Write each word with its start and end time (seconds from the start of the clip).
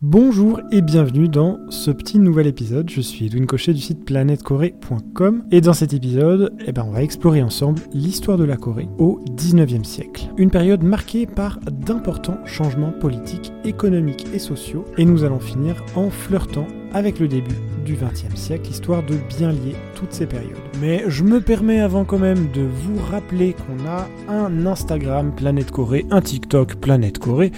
Bonjour 0.00 0.60
et 0.70 0.80
bienvenue 0.80 1.28
dans 1.28 1.58
ce 1.70 1.90
petit 1.90 2.20
nouvel 2.20 2.46
épisode. 2.46 2.88
Je 2.88 3.00
suis 3.00 3.26
Edwin 3.26 3.46
Cochet 3.46 3.74
du 3.74 3.80
site 3.80 4.04
planètecorée.com 4.04 5.42
et 5.50 5.60
dans 5.60 5.72
cet 5.72 5.92
épisode, 5.92 6.54
eh 6.64 6.70
ben, 6.70 6.84
on 6.86 6.92
va 6.92 7.02
explorer 7.02 7.42
ensemble 7.42 7.82
l'histoire 7.92 8.38
de 8.38 8.44
la 8.44 8.56
Corée 8.56 8.88
au 8.98 9.20
19e 9.32 9.82
siècle. 9.82 10.28
Une 10.36 10.52
période 10.52 10.84
marquée 10.84 11.26
par 11.26 11.58
d'importants 11.68 12.38
changements 12.44 12.92
politiques, 12.92 13.52
économiques 13.64 14.28
et 14.32 14.38
sociaux 14.38 14.84
et 14.98 15.04
nous 15.04 15.24
allons 15.24 15.40
finir 15.40 15.84
en 15.96 16.10
flirtant 16.10 16.68
avec 16.92 17.18
le 17.18 17.26
début 17.26 17.58
du 17.84 17.96
20e 17.96 18.36
siècle, 18.36 18.70
histoire 18.70 19.02
de 19.04 19.16
bien 19.36 19.50
lier 19.50 19.74
toutes 19.96 20.12
ces 20.12 20.26
périodes. 20.26 20.52
Mais 20.80 21.02
je 21.08 21.24
me 21.24 21.40
permets 21.40 21.80
avant 21.80 22.04
quand 22.04 22.20
même 22.20 22.52
de 22.52 22.62
vous 22.62 23.02
rappeler 23.10 23.52
qu'on 23.52 23.84
a 23.84 24.06
un 24.32 24.64
Instagram 24.64 25.34
Planète 25.34 25.72
Corée, 25.72 26.06
un 26.12 26.20
TikTok 26.20 26.76
Planète 26.76 27.18
Corée 27.18 27.50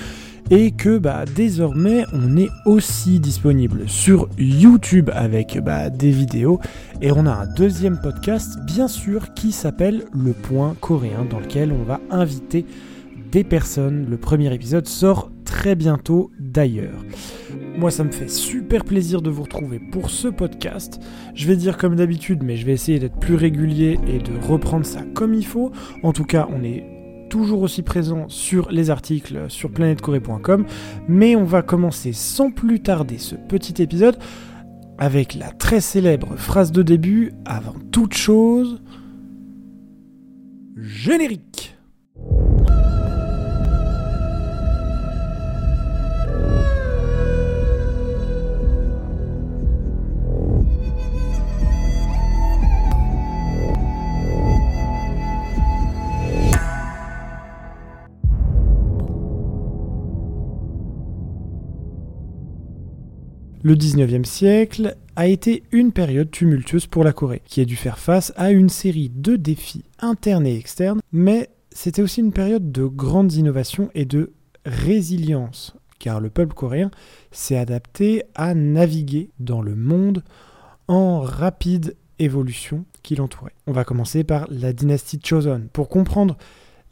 et 0.50 0.72
que 0.72 0.98
bah, 0.98 1.24
désormais 1.24 2.04
on 2.12 2.36
est 2.36 2.50
aussi 2.66 3.20
disponible 3.20 3.88
sur 3.88 4.28
YouTube 4.36 5.10
avec 5.14 5.58
bah, 5.62 5.90
des 5.90 6.10
vidéos 6.10 6.60
et 7.00 7.12
on 7.12 7.24
a 7.26 7.32
un 7.32 7.46
deuxième 7.46 8.00
podcast 8.00 8.58
bien 8.66 8.88
sûr 8.88 9.32
qui 9.34 9.52
s'appelle 9.52 10.04
Le 10.12 10.32
Point 10.32 10.74
Coréen 10.80 11.24
dans 11.28 11.38
lequel 11.38 11.72
on 11.72 11.84
va 11.84 12.00
inviter 12.10 12.66
des 13.30 13.44
personnes. 13.44 14.06
Le 14.10 14.16
premier 14.16 14.52
épisode 14.52 14.88
sort 14.88 15.30
très 15.44 15.76
bientôt 15.76 16.32
d'ailleurs. 16.40 17.04
Moi 17.78 17.92
ça 17.92 18.02
me 18.02 18.10
fait 18.10 18.28
super 18.28 18.84
plaisir 18.84 19.22
de 19.22 19.30
vous 19.30 19.44
retrouver 19.44 19.78
pour 19.78 20.10
ce 20.10 20.26
podcast. 20.26 20.98
Je 21.34 21.46
vais 21.46 21.56
dire 21.56 21.78
comme 21.78 21.94
d'habitude 21.94 22.42
mais 22.42 22.56
je 22.56 22.66
vais 22.66 22.72
essayer 22.72 22.98
d'être 22.98 23.20
plus 23.20 23.36
régulier 23.36 23.98
et 24.08 24.18
de 24.18 24.32
reprendre 24.48 24.84
ça 24.84 25.02
comme 25.14 25.32
il 25.32 25.46
faut. 25.46 25.70
En 26.02 26.12
tout 26.12 26.24
cas 26.24 26.48
on 26.50 26.64
est 26.64 26.99
toujours 27.30 27.62
aussi 27.62 27.80
présent 27.82 28.28
sur 28.28 28.70
les 28.70 28.90
articles 28.90 29.46
sur 29.48 29.70
planètecorée.com. 29.70 30.66
Mais 31.08 31.36
on 31.36 31.44
va 31.44 31.62
commencer 31.62 32.12
sans 32.12 32.50
plus 32.50 32.80
tarder 32.80 33.16
ce 33.16 33.36
petit 33.36 33.80
épisode 33.80 34.18
avec 34.98 35.34
la 35.34 35.50
très 35.50 35.80
célèbre 35.80 36.36
phrase 36.36 36.72
de 36.72 36.82
début 36.82 37.32
avant 37.46 37.76
toute 37.90 38.12
chose. 38.12 38.82
Générique 40.76 41.76
Le 63.62 63.74
19e 63.74 64.24
siècle 64.24 64.96
a 65.16 65.26
été 65.26 65.64
une 65.70 65.92
période 65.92 66.30
tumultueuse 66.30 66.86
pour 66.86 67.04
la 67.04 67.12
Corée, 67.12 67.42
qui 67.44 67.60
a 67.60 67.66
dû 67.66 67.76
faire 67.76 67.98
face 67.98 68.32
à 68.36 68.52
une 68.52 68.70
série 68.70 69.10
de 69.14 69.36
défis 69.36 69.84
internes 69.98 70.46
et 70.46 70.56
externes, 70.56 71.02
mais 71.12 71.50
c'était 71.70 72.00
aussi 72.00 72.20
une 72.20 72.32
période 72.32 72.72
de 72.72 72.86
grandes 72.86 73.34
innovations 73.34 73.90
et 73.94 74.06
de 74.06 74.32
résilience, 74.64 75.76
car 75.98 76.20
le 76.20 76.30
peuple 76.30 76.54
coréen 76.54 76.90
s'est 77.32 77.58
adapté 77.58 78.22
à 78.34 78.54
naviguer 78.54 79.28
dans 79.40 79.60
le 79.60 79.76
monde 79.76 80.24
en 80.88 81.20
rapide 81.20 81.96
évolution 82.18 82.86
qui 83.02 83.14
l'entourait. 83.14 83.54
On 83.66 83.72
va 83.72 83.84
commencer 83.84 84.24
par 84.24 84.46
la 84.50 84.72
dynastie 84.72 85.20
Choson. 85.22 85.68
Pour 85.70 85.90
comprendre 85.90 86.38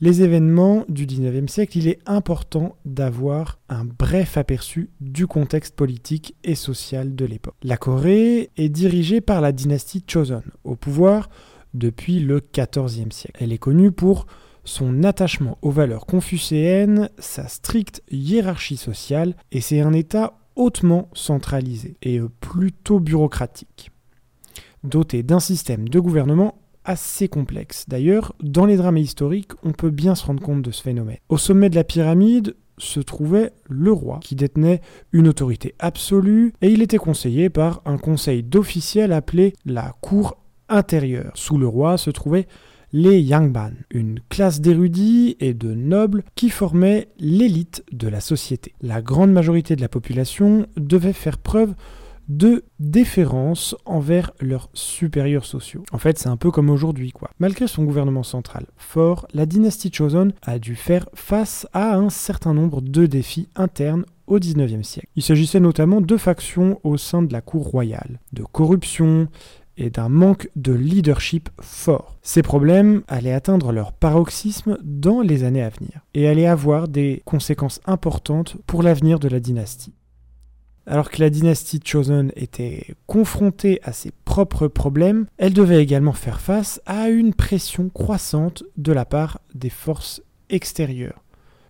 les 0.01 0.23
événements 0.23 0.85
du 0.89 1.07
19e 1.07 1.49
siècle, 1.49 1.79
il 1.79 1.89
est 1.89 1.99
important 2.07 2.77
d'avoir 2.85 3.59
un 3.69 3.85
bref 3.85 4.37
aperçu 4.37 4.91
du 5.01 5.27
contexte 5.27 5.75
politique 5.75 6.37
et 6.45 6.55
social 6.55 7.17
de 7.17 7.25
l'époque. 7.25 7.57
La 7.63 7.77
Corée 7.77 8.51
est 8.57 8.69
dirigée 8.69 9.21
par 9.21 9.41
la 9.41 9.53
dynastie 9.53 10.05
Choson, 10.07 10.43
au 10.65 10.77
pouvoir 10.77 11.29
depuis 11.75 12.21
le 12.21 12.41
14e 12.41 13.11
siècle. 13.11 13.37
Elle 13.41 13.53
est 13.53 13.59
connue 13.59 13.91
pour 13.91 14.27
son 14.65 15.03
attachement 15.03 15.59
aux 15.63 15.71
valeurs 15.71 16.07
confucéennes, 16.07 17.11
sa 17.19 17.49
stricte 17.49 18.03
hiérarchie 18.11 18.77
sociale, 18.77 19.35
et 19.51 19.61
c'est 19.61 19.81
un 19.81 19.93
État 19.93 20.39
hautement 20.55 21.09
centralisé 21.15 21.97
et 22.03 22.21
plutôt 22.41 23.01
bureaucratique, 23.01 23.91
doté 24.85 25.23
d'un 25.23 25.41
système 25.41 25.89
de 25.89 26.01
gouvernement 26.01 26.61
assez 26.89 27.29
complexe. 27.29 27.85
D'ailleurs, 27.87 28.35
dans 28.43 28.65
les 28.65 28.77
drames 28.77 28.97
historiques, 28.97 29.53
on 29.63 29.73
peut 29.73 29.91
bien 29.91 30.15
se 30.15 30.25
rendre 30.25 30.43
compte 30.43 30.63
de 30.63 30.71
ce 30.71 30.83
phénomène. 30.83 31.19
Au 31.29 31.37
sommet 31.37 31.69
de 31.69 31.75
la 31.75 31.85
pyramide 31.85 32.57
se 32.79 33.01
trouvait 33.01 33.53
le 33.69 33.93
roi, 33.93 34.21
qui 34.23 34.35
détenait 34.35 34.81
une 35.13 35.29
autorité 35.29 35.75
absolue, 35.79 36.55
et 36.63 36.71
il 36.71 36.81
était 36.81 36.97
conseillé 36.97 37.51
par 37.51 37.83
un 37.85 37.99
conseil 37.99 38.43
d'officiels 38.43 39.13
appelé 39.13 39.53
la 39.67 39.95
cour 40.01 40.39
intérieure. 40.71 41.33
Sous 41.35 41.59
le 41.59 41.69
roi 41.69 41.99
se 41.99 42.11
trouvaient 42.11 42.49
les 42.93 43.21
Yangban, 43.21 43.73
une 43.91 44.21
classe 44.31 44.63
d'érudits 44.63 45.37
et 45.41 45.53
de 45.53 45.75
nobles 45.75 46.25
qui 46.35 46.49
formaient 46.49 47.09
l'élite 47.19 47.85
de 47.93 48.09
la 48.09 48.21
société. 48.21 48.73
La 48.81 49.03
grande 49.03 49.33
majorité 49.33 49.77
de 49.77 49.83
la 49.83 49.91
population 49.91 50.67
devait 50.79 51.13
faire 51.13 51.37
preuve 51.37 51.75
de 52.29 52.65
déférence 52.79 53.75
envers 53.85 54.33
leurs 54.41 54.71
supérieurs 54.75 55.45
sociaux. 55.45 55.85
En 55.93 55.99
fait, 55.99 56.19
c'est 56.19 56.29
un 56.29 56.37
peu 56.37 56.51
comme 56.51 56.71
aujourd'hui, 56.71 57.13
quoi. 57.13 57.31
Malgré 57.39 57.67
son 57.67 57.85
gouvernement 57.85 58.23
central 58.23 58.67
fort, 58.77 59.27
la 59.33 59.47
dynastie 59.47 59.91
Choson 59.93 60.33
a 60.43 60.59
dû 60.59 60.77
faire 60.77 61.09
face 61.15 61.67
à 61.73 61.95
un 61.95 62.11
certain 62.11 62.55
nombre 62.55 62.81
de 62.81 63.07
défis 63.07 63.49
internes 63.57 64.05
au 64.27 64.39
XIXe 64.39 64.87
siècle. 64.87 65.09
Il 65.17 65.23
s'agissait 65.23 65.61
notamment 65.61 66.01
de 66.01 66.17
factions 66.17 66.81
au 66.85 66.97
sein 66.97 67.23
de 67.23 67.33
la 67.33 67.41
cour 67.41 67.67
royale, 67.67 68.21
de 68.33 68.43
corruption 68.43 69.29
et 69.79 69.91
d'un 69.91 70.09
manque 70.09 70.51
de 70.57 70.73
leadership 70.73 71.49
fort. 71.61 72.17
Ces 72.21 72.43
problèmes 72.43 73.03
allaient 73.07 73.33
atteindre 73.33 73.73
leur 73.73 73.93
paroxysme 73.93 74.77
dans 74.83 75.21
les 75.21 75.45
années 75.45 75.63
à 75.63 75.71
venir 75.71 76.01
et 76.15 76.29
allaient 76.29 76.47
avoir 76.47 76.89
des 76.89 77.23
conséquences 77.25 77.81
importantes 77.87 78.57
pour 78.67 78.83
l'avenir 78.83 79.21
de 79.21 79.29
la 79.29 79.41
dynastie. 79.41 79.95
Alors 80.91 81.11
que 81.11 81.21
la 81.21 81.29
dynastie 81.29 81.81
Chosen 81.85 82.33
était 82.35 82.95
confrontée 83.07 83.79
à 83.83 83.93
ses 83.93 84.11
propres 84.25 84.69
problèmes, 84.69 85.27
elle 85.37 85.53
devait 85.53 85.83
également 85.83 86.15
faire 86.15 86.41
face 86.41 86.81
à 86.87 87.11
une 87.11 87.35
pression 87.35 87.91
croissante 87.91 88.65
de 88.79 88.93
la 88.93 89.05
part 89.05 89.43
des 89.55 89.69
forces 89.69 90.23
extérieures 90.49 91.23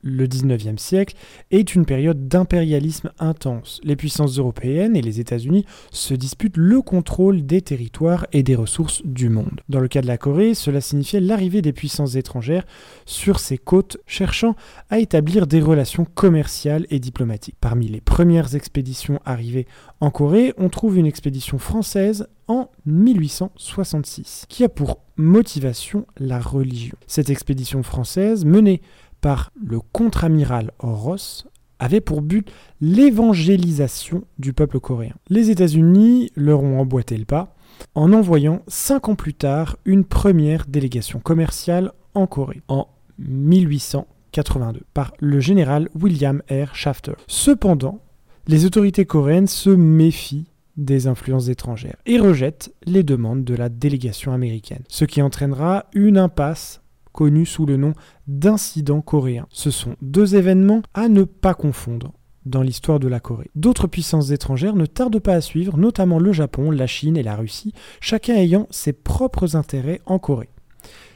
le 0.03 0.27
19e 0.27 0.79
siècle 0.79 1.15
est 1.51 1.75
une 1.75 1.85
période 1.85 2.29
d'impérialisme 2.29 3.11
intense. 3.19 3.81
Les 3.85 3.97
puissances 3.97 4.39
européennes 4.39 4.97
et 4.97 5.03
les 5.03 5.21
États-Unis 5.21 5.65
se 5.91 6.15
disputent 6.15 6.57
le 6.57 6.83
contrôle 6.83 7.47
des 7.47 7.63
territoires 7.63 8.27
et 8.33 8.43
des 8.43 8.55
ressources 8.55 9.03
du 9.05 9.29
monde. 9.29 9.61
Dans 9.69 9.81
le 9.81 9.89
cas 9.89 10.03
de 10.03 10.07
la 10.07 10.19
Corée, 10.19 10.55
cela 10.55 10.81
signifiait 10.81 11.21
l'arrivée 11.21 11.63
des 11.63 11.73
puissances 11.73 12.17
étrangères 12.17 12.67
sur 13.07 13.41
ses 13.41 13.59
côtes 13.59 13.99
cherchant 14.07 14.55
à 14.91 14.99
établir 14.99 15.47
des 15.47 15.61
relations 15.61 16.05
commerciales 16.05 16.87
et 16.91 17.01
diplomatiques. 17.01 17.57
Parmi 17.61 17.89
les 17.89 18.01
premières 18.01 18.55
expéditions 18.55 19.21
arrivées 19.25 19.67
en 20.01 20.11
Corée, 20.11 20.55
on 20.59 20.69
trouve 20.69 20.99
une 20.99 21.07
expédition 21.07 21.59
française 21.59 22.29
en 22.47 22.71
1866 22.87 24.47
qui 24.49 24.65
a 24.65 24.69
pour 24.69 25.01
motivation 25.17 26.07
la 26.17 26.41
religion. 26.41 26.97
Cette 27.07 27.31
expédition 27.31 27.83
française 27.83 28.45
menée 28.45 28.81
par 29.21 29.53
le 29.63 29.81
contre-amiral 29.81 30.73
Ross 30.79 31.47
avait 31.79 32.01
pour 32.01 32.23
but 32.23 32.51
l'évangélisation 32.81 34.25
du 34.39 34.53
peuple 34.53 34.81
coréen. 34.81 35.15
Les 35.29 35.51
États-Unis 35.51 36.31
leur 36.35 36.63
ont 36.63 36.81
emboîté 36.81 37.17
le 37.17 37.25
pas 37.25 37.55
en 37.95 38.13
envoyant 38.13 38.63
cinq 38.67 39.09
ans 39.09 39.15
plus 39.15 39.35
tard 39.35 39.77
une 39.85 40.05
première 40.05 40.67
délégation 40.67 41.21
commerciale 41.21 41.93
en 42.15 42.27
Corée, 42.27 42.63
en 42.69 42.89
1882, 43.19 44.81
par 44.95 45.13
le 45.21 45.41
général 45.41 45.89
William 45.95 46.43
R. 46.51 46.75
Shafter. 46.75 47.13
Cependant, 47.27 48.01
les 48.47 48.65
autorités 48.65 49.05
coréennes 49.05 49.47
se 49.47 49.71
méfient 49.71 50.47
des 50.77 51.07
influences 51.07 51.49
étrangères 51.49 51.97
et 52.07 52.19
rejettent 52.19 52.73
les 52.85 53.03
demandes 53.03 53.45
de 53.45 53.55
la 53.55 53.69
délégation 53.69 54.33
américaine, 54.33 54.85
ce 54.89 55.05
qui 55.05 55.23
entraînera 55.23 55.87
une 55.93 56.19
impasse 56.19 56.81
connu 57.13 57.47
sous 57.47 57.67
le 57.67 57.77
nom 57.77 57.93
d'incident 58.27 59.01
coréen. 59.01 59.47
Ce 59.51 59.71
sont 59.71 59.97
deux 60.03 60.37
événements 60.37 60.83
à 60.95 61.09
ne 61.09 61.25
pas 61.25 61.55
confondre 61.55 62.13
dans 62.49 62.63
l'histoire 62.63 62.99
de 62.99 63.09
la 63.09 63.21
Corée. 63.21 63.51
D'autres 63.55 63.87
puissances 63.87 64.31
étrangères 64.31 64.75
ne 64.75 64.87
tardent 64.87 65.19
pas 65.19 65.35
à 65.35 65.41
suivre, 65.41 65.77
notamment 65.77 66.19
le 66.19 66.33
Japon, 66.33 66.71
la 66.71 66.87
Chine 66.87 67.17
et 67.17 67.23
la 67.23 67.37
Russie, 67.37 67.73
chacun 68.01 68.35
ayant 68.35 68.67
ses 68.71 68.93
propres 68.93 69.57
intérêts 69.57 70.01
en 70.07 70.19
Corée. 70.19 70.49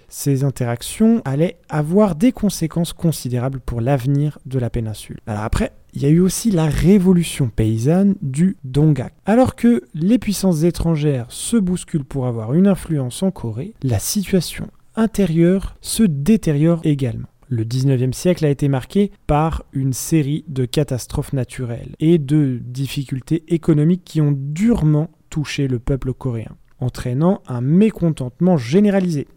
Ces 0.09 0.45
interactions 0.45 1.23
allaient 1.25 1.59
avoir 1.71 2.17
des 2.17 2.33
conséquences 2.33 2.93
considérables 2.93 3.61
pour 3.61 3.81
l'avenir 3.81 4.39
de 4.45 4.59
la 4.59 4.69
péninsule. 4.69 5.21
Alors 5.27 5.43
après, 5.43 5.73
il 5.95 6.03
y 6.03 6.07
a 6.07 6.11
eu 6.11 6.21
aussi 6.21 6.51
la 6.51 6.67
révolution 6.67 7.49
paysanne 7.49 8.15
du 8.21 8.59
Donggak. 8.63 9.15
Alors 9.25 9.57
que 9.57 9.85
les 9.95 10.19
puissances 10.19 10.65
étrangères 10.65 11.27
se 11.31 11.57
bousculent 11.57 12.05
pour 12.05 12.27
avoir 12.27 12.53
une 12.53 12.67
influence 12.67 13.23
en 13.23 13.31
Corée, 13.31 13.73
la 13.83 13.99
situation 13.99 14.69
intérieur 14.97 15.77
se 15.81 16.03
détériore 16.03 16.81
également. 16.85 17.29
Le 17.49 17.65
19e 17.65 18.13
siècle 18.13 18.47
a 18.47 18.49
été 18.49 18.69
marqué 18.69 19.13
par 19.27 19.65
une 19.73 19.93
série 19.93 20.45
de 20.49 20.65
catastrophes 20.65 21.35
naturelles 21.35 21.95
et 22.01 22.19
de 22.19 22.59
difficultés 22.63 23.45
économiques 23.49 24.05
qui 24.05 24.21
ont 24.21 24.35
durement 24.35 25.11
touché 25.29 25.69
le 25.69 25.79
peuple 25.79 26.15
coréen, 26.15 26.57
entraînant 26.81 27.43
un 27.47 27.61
mécontentement 27.61 28.57
généralisé. 28.57 29.29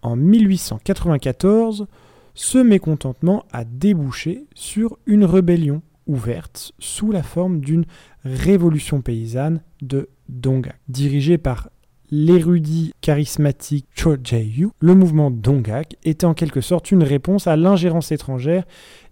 En 0.00 0.16
1894, 0.16 1.86
ce 2.34 2.58
mécontentement 2.58 3.44
a 3.52 3.64
débouché 3.64 4.46
sur 4.54 4.96
une 5.06 5.24
rébellion 5.24 5.82
ouverte 6.06 6.72
sous 6.78 7.12
la 7.12 7.22
forme 7.22 7.60
d'une 7.60 7.84
révolution 8.24 9.02
paysanne 9.02 9.60
de 9.82 10.08
Dongak. 10.28 10.78
Dirigée 10.88 11.36
par 11.36 11.68
l'érudit 12.10 12.92
charismatique 13.00 13.86
Cho 13.94 14.16
Jae-yu, 14.22 14.68
le 14.80 14.94
mouvement 14.94 15.30
Dongak 15.30 15.96
était 16.04 16.24
en 16.24 16.34
quelque 16.34 16.60
sorte 16.60 16.90
une 16.90 17.02
réponse 17.02 17.46
à 17.46 17.56
l'ingérence 17.56 18.12
étrangère 18.12 18.64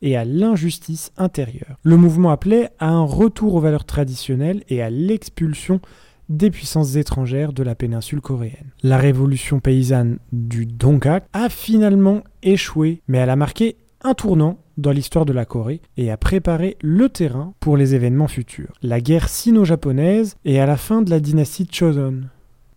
et 0.03 0.17
à 0.17 0.25
l'injustice 0.25 1.13
intérieure. 1.17 1.79
Le 1.83 1.97
mouvement 1.97 2.31
appelait 2.31 2.71
à 2.79 2.89
un 2.89 3.05
retour 3.05 3.55
aux 3.55 3.61
valeurs 3.61 3.85
traditionnelles 3.85 4.63
et 4.69 4.83
à 4.83 4.91
l'expulsion 4.91 5.81
des 6.29 6.51
puissances 6.51 6.97
étrangères 6.97 7.53
de 7.53 7.63
la 7.63 7.75
péninsule 7.75 8.21
coréenne. 8.21 8.73
La 8.83 8.99
révolution 8.99 9.61
paysanne 9.61 10.19
du 10.33 10.67
Dongak 10.67 11.25
a 11.33 11.49
finalement 11.49 12.23
échoué, 12.43 13.03
mais 13.07 13.19
elle 13.19 13.31
a 13.31 13.37
marqué 13.37 13.77
un 14.03 14.15
tournant 14.15 14.59
dans 14.77 14.91
l'histoire 14.91 15.25
de 15.25 15.33
la 15.33 15.45
Corée 15.45 15.81
et 15.97 16.11
a 16.11 16.17
préparé 16.17 16.77
le 16.83 17.09
terrain 17.09 17.55
pour 17.61 17.77
les 17.77 17.95
événements 17.95 18.29
futurs. 18.29 18.73
La 18.83 19.01
guerre 19.01 19.29
sino-japonaise 19.29 20.37
est 20.45 20.59
à 20.59 20.67
la 20.67 20.77
fin 20.77 21.03
de 21.03 21.11
la 21.11 21.21
dynastie 21.21 21.67
Choson. 21.71 22.23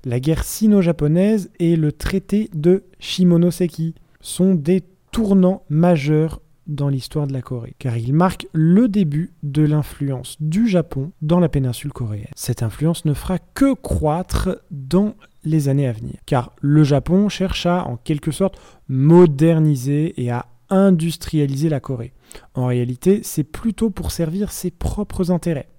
La 0.10 0.20
guerre 0.20 0.44
sino-japonaise 0.44 1.52
et 1.60 1.76
le 1.76 1.92
traité 1.92 2.50
de 2.56 2.84
Shimonoseki 2.98 3.94
sont 4.22 4.56
des 4.56 4.82
tournants 5.12 5.62
majeurs 5.70 6.42
dans 6.66 6.90
l'histoire 6.90 7.28
de 7.28 7.34
la 7.34 7.44
Corée, 7.44 7.76
car 7.78 7.96
ils 7.96 8.12
marquent 8.12 8.48
le 8.52 8.88
début 8.88 9.34
de 9.44 9.62
l'influence 9.62 10.36
du 10.40 10.68
Japon 10.68 11.12
dans 11.22 11.40
la 11.40 11.48
péninsule 11.48 11.94
coréenne. 11.94 12.26
Cette 12.36 12.64
influence 12.64 13.06
ne 13.06 13.14
fera 13.14 13.38
que 13.38 13.76
croître 13.76 14.58
dans 14.72 15.14
les 15.44 15.70
années 15.70 15.88
à 15.88 15.92
venir, 15.92 16.16
car 16.26 16.54
le 16.60 16.84
Japon 16.84 17.30
cherche 17.30 17.68
à, 17.68 17.86
en 17.86 17.98
quelque 17.98 18.32
sorte, 18.32 18.60
moderniser 18.88 20.20
et 20.20 20.32
à 20.32 20.48
industrialiser 20.72 21.70
la 21.70 21.80
Corée. 21.80 22.14
En 22.56 22.66
réalité, 22.66 23.20
c'est 23.22 23.44
plutôt 23.44 23.92
pour 23.92 24.12
servir 24.12 24.52
ses 24.52 24.72
propres 24.72 25.30
intérêts. 25.30 25.70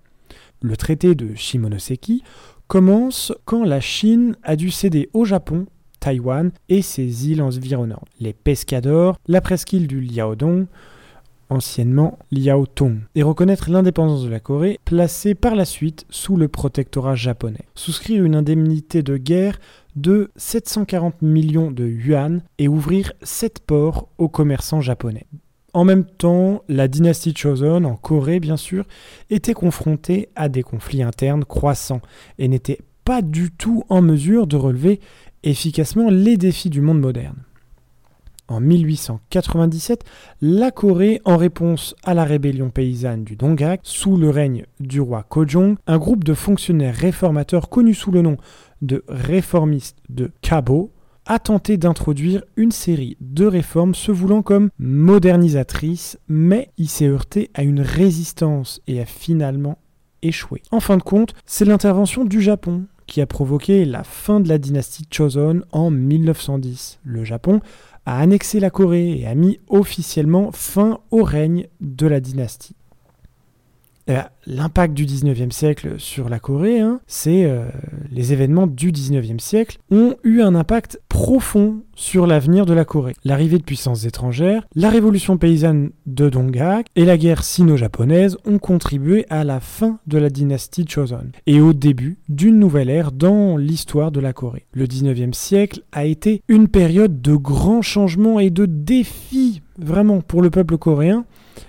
Le 0.62 0.76
traité 0.76 1.16
de 1.16 1.34
Shimonoseki 1.34 2.22
commence 2.70 3.32
quand 3.46 3.64
la 3.64 3.80
Chine 3.80 4.36
a 4.44 4.54
dû 4.54 4.70
céder 4.70 5.10
au 5.12 5.24
Japon 5.24 5.66
Taïwan 5.98 6.52
et 6.68 6.82
ses 6.82 7.28
îles 7.28 7.42
environnantes, 7.42 8.06
les 8.20 8.32
Pescadores, 8.32 9.18
la 9.26 9.40
presqu'île 9.40 9.88
du 9.88 10.00
Liaodong, 10.00 10.66
anciennement 11.48 12.16
Liaotong, 12.30 13.00
et 13.16 13.24
reconnaître 13.24 13.70
l'indépendance 13.70 14.22
de 14.22 14.30
la 14.30 14.38
Corée, 14.38 14.78
placée 14.84 15.34
par 15.34 15.56
la 15.56 15.64
suite 15.64 16.06
sous 16.10 16.36
le 16.36 16.46
protectorat 16.46 17.16
japonais. 17.16 17.66
Souscrire 17.74 18.24
une 18.24 18.36
indemnité 18.36 19.02
de 19.02 19.16
guerre 19.16 19.58
de 19.96 20.30
740 20.36 21.22
millions 21.22 21.72
de 21.72 21.84
yuan 21.84 22.40
et 22.58 22.68
ouvrir 22.68 23.14
sept 23.20 23.58
ports 23.58 24.06
aux 24.16 24.28
commerçants 24.28 24.80
japonais. 24.80 25.26
En 25.72 25.84
même 25.84 26.04
temps, 26.04 26.62
la 26.68 26.88
dynastie 26.88 27.34
Choson, 27.34 27.84
en 27.84 27.94
Corée 27.94 28.40
bien 28.40 28.56
sûr, 28.56 28.84
était 29.30 29.54
confrontée 29.54 30.28
à 30.34 30.48
des 30.48 30.62
conflits 30.62 31.02
internes 31.02 31.44
croissants 31.44 32.00
et 32.38 32.48
n'était 32.48 32.80
pas 33.04 33.22
du 33.22 33.50
tout 33.52 33.84
en 33.88 34.02
mesure 34.02 34.46
de 34.46 34.56
relever 34.56 35.00
efficacement 35.42 36.10
les 36.10 36.36
défis 36.36 36.70
du 36.70 36.80
monde 36.80 37.00
moderne. 37.00 37.44
En 38.48 38.58
1897, 38.58 40.04
la 40.42 40.72
Corée, 40.72 41.20
en 41.24 41.36
réponse 41.36 41.94
à 42.02 42.14
la 42.14 42.24
rébellion 42.24 42.70
paysanne 42.70 43.22
du 43.22 43.36
Dongak, 43.36 43.80
sous 43.84 44.16
le 44.16 44.28
règne 44.28 44.66
du 44.80 45.00
roi 45.00 45.22
Kojong, 45.22 45.76
un 45.86 45.98
groupe 45.98 46.24
de 46.24 46.34
fonctionnaires 46.34 46.96
réformateurs 46.96 47.68
connus 47.68 47.94
sous 47.94 48.10
le 48.10 48.22
nom 48.22 48.38
de 48.82 49.04
réformistes 49.06 49.98
de 50.08 50.32
Kabo, 50.42 50.90
a 51.26 51.38
tenté 51.38 51.76
d'introduire 51.76 52.42
une 52.56 52.72
série 52.72 53.16
de 53.20 53.46
réformes 53.46 53.94
se 53.94 54.12
voulant 54.12 54.42
comme 54.42 54.70
modernisatrices, 54.78 56.18
mais 56.28 56.70
il 56.76 56.88
s'est 56.88 57.08
heurté 57.08 57.50
à 57.54 57.62
une 57.62 57.80
résistance 57.80 58.80
et 58.86 59.00
a 59.00 59.06
finalement 59.06 59.78
échoué. 60.22 60.62
En 60.70 60.80
fin 60.80 60.96
de 60.96 61.02
compte, 61.02 61.34
c'est 61.46 61.64
l'intervention 61.64 62.24
du 62.24 62.40
Japon 62.40 62.86
qui 63.06 63.20
a 63.20 63.26
provoqué 63.26 63.84
la 63.84 64.04
fin 64.04 64.40
de 64.40 64.48
la 64.48 64.58
dynastie 64.58 65.06
Choson 65.10 65.62
en 65.72 65.90
1910. 65.90 67.00
Le 67.04 67.24
Japon 67.24 67.60
a 68.06 68.20
annexé 68.20 68.60
la 68.60 68.70
Corée 68.70 69.18
et 69.18 69.26
a 69.26 69.34
mis 69.34 69.58
officiellement 69.68 70.52
fin 70.52 71.00
au 71.10 71.24
règne 71.24 71.66
de 71.80 72.06
la 72.06 72.20
dynastie. 72.20 72.76
Ben, 74.10 74.24
l'impact 74.44 74.92
du 74.92 75.06
19e 75.06 75.52
siècle 75.52 75.94
sur 75.98 76.28
la 76.28 76.40
Corée, 76.40 76.80
hein, 76.80 76.98
c'est 77.06 77.44
euh, 77.44 77.66
les 78.10 78.32
événements 78.32 78.66
du 78.66 78.90
19e 78.90 79.38
siècle 79.38 79.78
ont 79.92 80.16
eu 80.24 80.40
un 80.40 80.56
impact 80.56 81.00
profond 81.08 81.84
sur 81.94 82.26
l'avenir 82.26 82.66
de 82.66 82.72
la 82.72 82.84
Corée. 82.84 83.14
L'arrivée 83.22 83.58
de 83.58 83.62
puissances 83.62 84.06
étrangères, 84.06 84.66
la 84.74 84.90
révolution 84.90 85.38
paysanne 85.38 85.90
de 86.06 86.28
Dongak 86.28 86.86
et 86.96 87.04
la 87.04 87.16
guerre 87.16 87.44
sino-japonaise 87.44 88.36
ont 88.44 88.58
contribué 88.58 89.26
à 89.30 89.44
la 89.44 89.60
fin 89.60 90.00
de 90.08 90.18
la 90.18 90.28
dynastie 90.28 90.86
Choson 90.88 91.30
et 91.46 91.60
au 91.60 91.72
début 91.72 92.18
d'une 92.28 92.58
nouvelle 92.58 92.90
ère 92.90 93.12
dans 93.12 93.56
l'histoire 93.56 94.10
de 94.10 94.18
la 94.18 94.32
Corée. 94.32 94.66
Le 94.72 94.86
19e 94.86 95.34
siècle 95.34 95.82
a 95.92 96.04
été 96.04 96.42
une 96.48 96.66
période 96.66 97.22
de 97.22 97.36
grands 97.36 97.82
changements 97.82 98.40
et 98.40 98.50
de 98.50 98.66
défis 98.66 99.62
vraiment 99.78 100.20
pour 100.20 100.42
le 100.42 100.50
peuple 100.50 100.78
coréen 100.78 101.24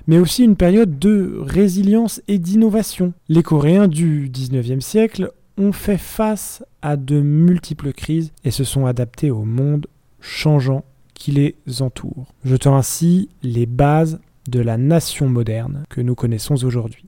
mais 0.08 0.20
aussi 0.20 0.44
une 0.44 0.56
période 0.56 1.00
de 1.00 1.38
résilience 1.42 2.22
et 2.28 2.40
d'innovation. 2.40 3.14
Les 3.30 3.44
Coréens 3.44 3.88
du 3.88 4.30
19e 4.30 4.82
siècle 4.82 5.32
ont 5.58 5.72
fait 5.72 5.98
face 5.98 6.64
à 6.82 6.98
de 6.98 7.22
multiples 7.22 7.94
crises 7.94 8.32
et 8.44 8.52
se 8.52 8.64
sont 8.64 8.86
adaptés 8.86 9.32
au 9.32 9.44
monde 9.44 9.88
changeant 10.20 10.84
qui 11.14 11.32
les 11.32 11.56
entoure, 11.82 12.34
jetant 12.44 12.76
ainsi 12.76 13.30
les 13.44 13.66
bases 13.66 14.20
de 14.48 14.60
la 14.60 14.78
nation 14.78 15.30
moderne 15.30 15.84
que 15.90 16.02
nous 16.02 16.16
connaissons 16.16 16.64
aujourd'hui. 16.64 17.06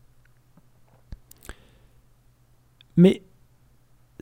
Mais 2.95 3.23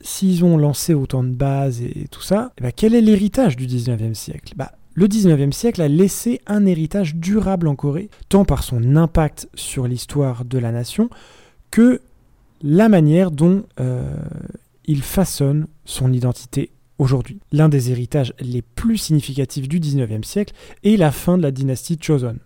s'ils 0.02 0.44
ont 0.44 0.56
lancé 0.56 0.94
autant 0.94 1.22
de 1.22 1.34
bases 1.34 1.82
et 1.82 2.06
tout 2.10 2.22
ça, 2.22 2.52
eh 2.58 2.62
ben, 2.62 2.72
quel 2.74 2.94
est 2.94 3.00
l'héritage 3.00 3.56
du 3.56 3.66
19e 3.66 4.14
siècle? 4.14 4.54
Bah, 4.56 4.72
le 4.94 5.06
19e 5.06 5.52
siècle 5.52 5.80
a 5.82 5.88
laissé 5.88 6.40
un 6.46 6.66
héritage 6.66 7.16
durable 7.16 7.68
en 7.68 7.74
Corée, 7.74 8.10
tant 8.28 8.44
par 8.44 8.62
son 8.62 8.96
impact 8.96 9.48
sur 9.54 9.86
l'histoire 9.86 10.44
de 10.44 10.58
la 10.58 10.72
nation 10.72 11.08
que 11.70 12.00
la 12.62 12.88
manière 12.88 13.30
dont 13.30 13.64
euh, 13.80 14.14
il 14.84 15.02
façonne 15.02 15.66
son 15.84 16.12
identité 16.12 16.70
aujourd'hui. 16.98 17.40
L'un 17.50 17.68
des 17.68 17.90
héritages 17.90 18.34
les 18.38 18.62
plus 18.62 18.98
significatifs 18.98 19.68
du 19.68 19.80
19e 19.80 20.24
siècle 20.24 20.54
est 20.84 20.96
la 20.96 21.10
fin 21.10 21.38
de 21.38 21.42
la 21.42 21.50
dynastie 21.50 21.98
Choson 22.00 22.36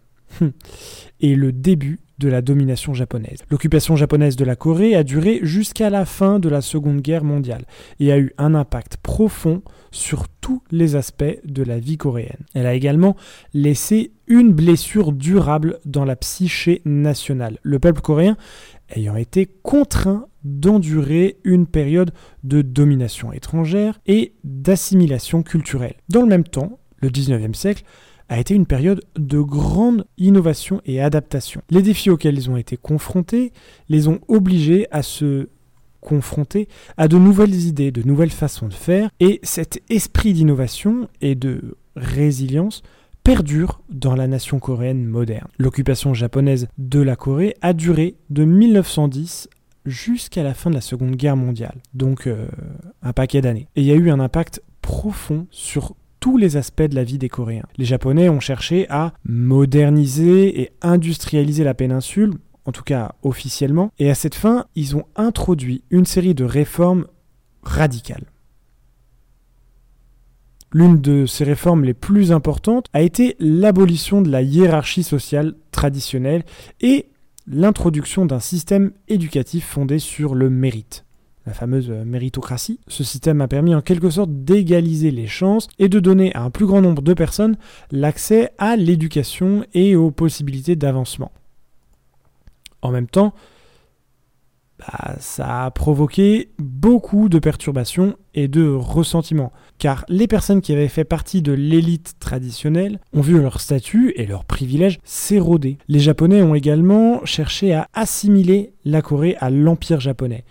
et 1.21 1.35
le 1.35 1.53
début 1.53 2.01
de 2.19 2.29
la 2.29 2.43
domination 2.43 2.95
japonaise. 2.95 3.41
L'occupation 3.51 3.97
japonaise 3.97 4.37
de 4.37 4.45
la 4.45 4.57
Corée 4.57 4.95
a 4.95 5.05
duré 5.05 5.41
jusqu'à 5.43 5.91
la 5.91 6.05
fin 6.05 6.39
de 6.39 6.49
la 6.49 6.61
Seconde 6.61 7.01
Guerre 7.01 7.25
mondiale 7.25 7.65
et 8.01 8.13
a 8.13 8.19
eu 8.19 8.33
un 8.39 8.55
impact 8.55 8.97
profond 8.99 9.63
sur 9.91 10.29
tous 10.41 10.63
les 10.71 10.97
aspects 10.97 11.41
de 11.45 11.63
la 11.63 11.79
vie 11.79 11.97
coréenne. 11.97 12.45
Elle 12.55 12.67
a 12.67 12.75
également 12.75 13.17
laissé 13.55 14.13
une 14.27 14.53
blessure 14.53 15.13
durable 15.13 15.79
dans 15.85 16.05
la 16.05 16.17
psyché 16.17 16.83
nationale. 16.85 17.59
Le 17.63 17.79
peuple 17.79 18.01
coréen 18.01 18.37
ayant 18.95 19.17
été 19.17 19.47
contraint 19.63 20.27
d'endurer 20.45 21.39
une 21.45 21.67
période 21.67 22.13
de 22.45 22.63
domination 22.63 23.33
étrangère 23.33 23.99
et 24.07 24.35
d'assimilation 24.45 25.43
culturelle. 25.43 25.97
Dans 26.09 26.23
le 26.23 26.29
même 26.29 26.45
temps, 26.45 26.79
le 26.99 27.09
19e 27.09 27.55
siècle 27.55 27.85
a 28.29 28.39
été 28.39 28.55
une 28.55 28.67
période 28.67 29.03
de 29.17 29.41
grande 29.41 30.07
innovation 30.19 30.81
et 30.85 31.01
adaptation. 31.01 31.63
Les 31.71 31.83
défis 31.83 32.11
auxquels 32.11 32.37
ils 32.37 32.51
ont 32.51 32.57
été 32.57 32.77
confrontés 32.77 33.53
les 33.89 34.09
ont 34.09 34.21
obligés 34.29 34.87
à 34.91 35.03
se 35.03 35.49
confronter 36.01 36.69
à 36.97 37.09
de 37.09 37.19
nouvelles 37.19 37.67
idées, 37.67 37.91
de 37.91 38.03
nouvelles 38.03 38.31
façons 38.31 38.69
de 38.69 38.75
faire, 38.75 39.11
et 39.19 39.41
cet 39.43 39.83
esprit 39.91 40.33
d'innovation 40.33 41.09
et 41.21 41.35
de 41.35 41.77
résilience 41.97 42.83
perdure 43.25 43.83
dans 43.91 44.15
la 44.15 44.29
nation 44.29 44.61
coréenne 44.61 45.05
moderne. 45.05 45.49
L'occupation 45.59 46.15
japonaise 46.15 46.69
de 46.79 47.01
la 47.01 47.17
Corée 47.17 47.57
a 47.61 47.73
duré 47.73 48.15
de 48.31 48.45
1910 48.45 49.49
jusqu'à 49.85 50.45
la 50.45 50.55
fin 50.55 50.71
de 50.71 50.77
la 50.77 50.81
Seconde 50.81 51.17
Guerre 51.17 51.37
mondiale, 51.37 51.81
donc 51.93 52.29
euh, 52.29 52.47
un 53.03 53.13
paquet 53.13 53.41
d'années. 53.41 53.67
Et 53.75 53.81
il 53.81 53.87
y 53.87 53.91
a 53.91 53.97
eu 53.97 54.11
un 54.11 54.21
impact 54.21 54.63
profond 54.81 55.49
sur 55.51 55.97
tous 56.21 56.37
les 56.37 56.57
aspects 56.57 56.83
de 56.83 56.95
la 56.95 57.05
vie 57.05 57.19
des 57.19 57.29
Coréens. 57.29 57.67
Les 57.77 57.85
Japonais 57.85 58.29
ont 58.29 58.41
cherché 58.41 58.87
à 58.91 59.13
moderniser 59.25 60.61
et 60.61 60.73
industrialiser 60.83 61.65
la 61.65 61.75
péninsule, 61.75 62.35
en 62.65 62.73
tout 62.73 62.83
cas 62.83 63.15
officiellement, 63.23 63.93
et 63.99 64.11
à 64.11 64.15
cette 64.15 64.35
fin, 64.35 64.67
ils 64.75 64.97
ont 64.97 65.05
introduit 65.15 65.83
une 65.91 66.07
série 66.07 66.35
de 66.35 66.45
réformes 66.45 67.07
radicales. 67.63 68.27
L'une 70.73 71.01
de 71.01 71.27
ces 71.27 71.45
réformes 71.45 71.85
les 71.85 71.95
plus 71.95 72.33
importantes 72.33 72.89
a 72.93 73.01
été 73.01 73.37
l'abolition 73.39 74.21
de 74.21 74.31
la 74.31 74.43
hiérarchie 74.43 75.05
sociale 75.05 75.55
traditionnelle 75.71 76.45
et 76.81 77.09
l'introduction 77.47 78.27
d'un 78.27 78.41
système 78.41 78.93
éducatif 79.09 79.65
fondé 79.65 79.99
sur 79.99 80.35
le 80.35 80.51
mérite 80.51 81.06
la 81.47 81.53
fameuse 81.53 81.91
méritocratie. 81.91 82.81
Ce 82.89 83.05
système 83.05 83.41
a 83.41 83.49
permis 83.49 83.75
en 83.75 83.81
quelque 83.81 84.11
sorte 84.11 84.31
d'égaliser 84.31 85.11
les 85.11 85.29
chances 85.29 85.69
et 85.79 85.89
de 85.89 86.01
donner 86.01 86.35
à 86.35 86.43
un 86.43 86.51
plus 86.51 86.67
grand 86.67 86.83
nombre 86.83 87.03
de 87.03 87.15
personnes 87.15 87.57
l'accès 87.93 88.51
à 88.59 88.77
l'éducation 88.77 89.65
et 89.73 89.97
aux 89.97 90.11
possibilités 90.11 90.77
d'avancement. 90.77 91.31
En 92.83 92.91
même 92.91 93.07
temps, 93.07 93.33
bah, 94.79 95.17
ça 95.21 95.65
a 95.65 95.71
provoqué 95.71 96.51
beaucoup 96.59 97.31
de 97.31 97.39
perturbations 97.39 98.17
et 98.35 98.47
de 98.47 98.69
ressentiments, 98.69 99.53
car 99.79 100.05
les 100.09 100.27
personnes 100.27 100.61
qui 100.61 100.73
avaient 100.73 100.89
fait 100.89 101.05
partie 101.05 101.41
de 101.41 101.53
l'élite 101.53 102.17
traditionnelle 102.21 103.01
ont 103.15 103.23
vu 103.23 103.41
leur 103.41 103.61
statut 103.61 104.13
et 104.17 104.27
leurs 104.27 104.45
privilèges 104.45 104.99
s'éroder. 105.03 105.79
Les 105.89 106.01
Japonais 106.01 106.43
ont 106.43 106.55
également 106.55 107.25
cherché 107.25 107.73
à 107.73 107.89
assimiler 107.95 108.75
la 108.85 109.01
Corée 109.01 109.37
à 109.41 109.49
l'Empire 109.49 110.01
japonais. 110.01 110.45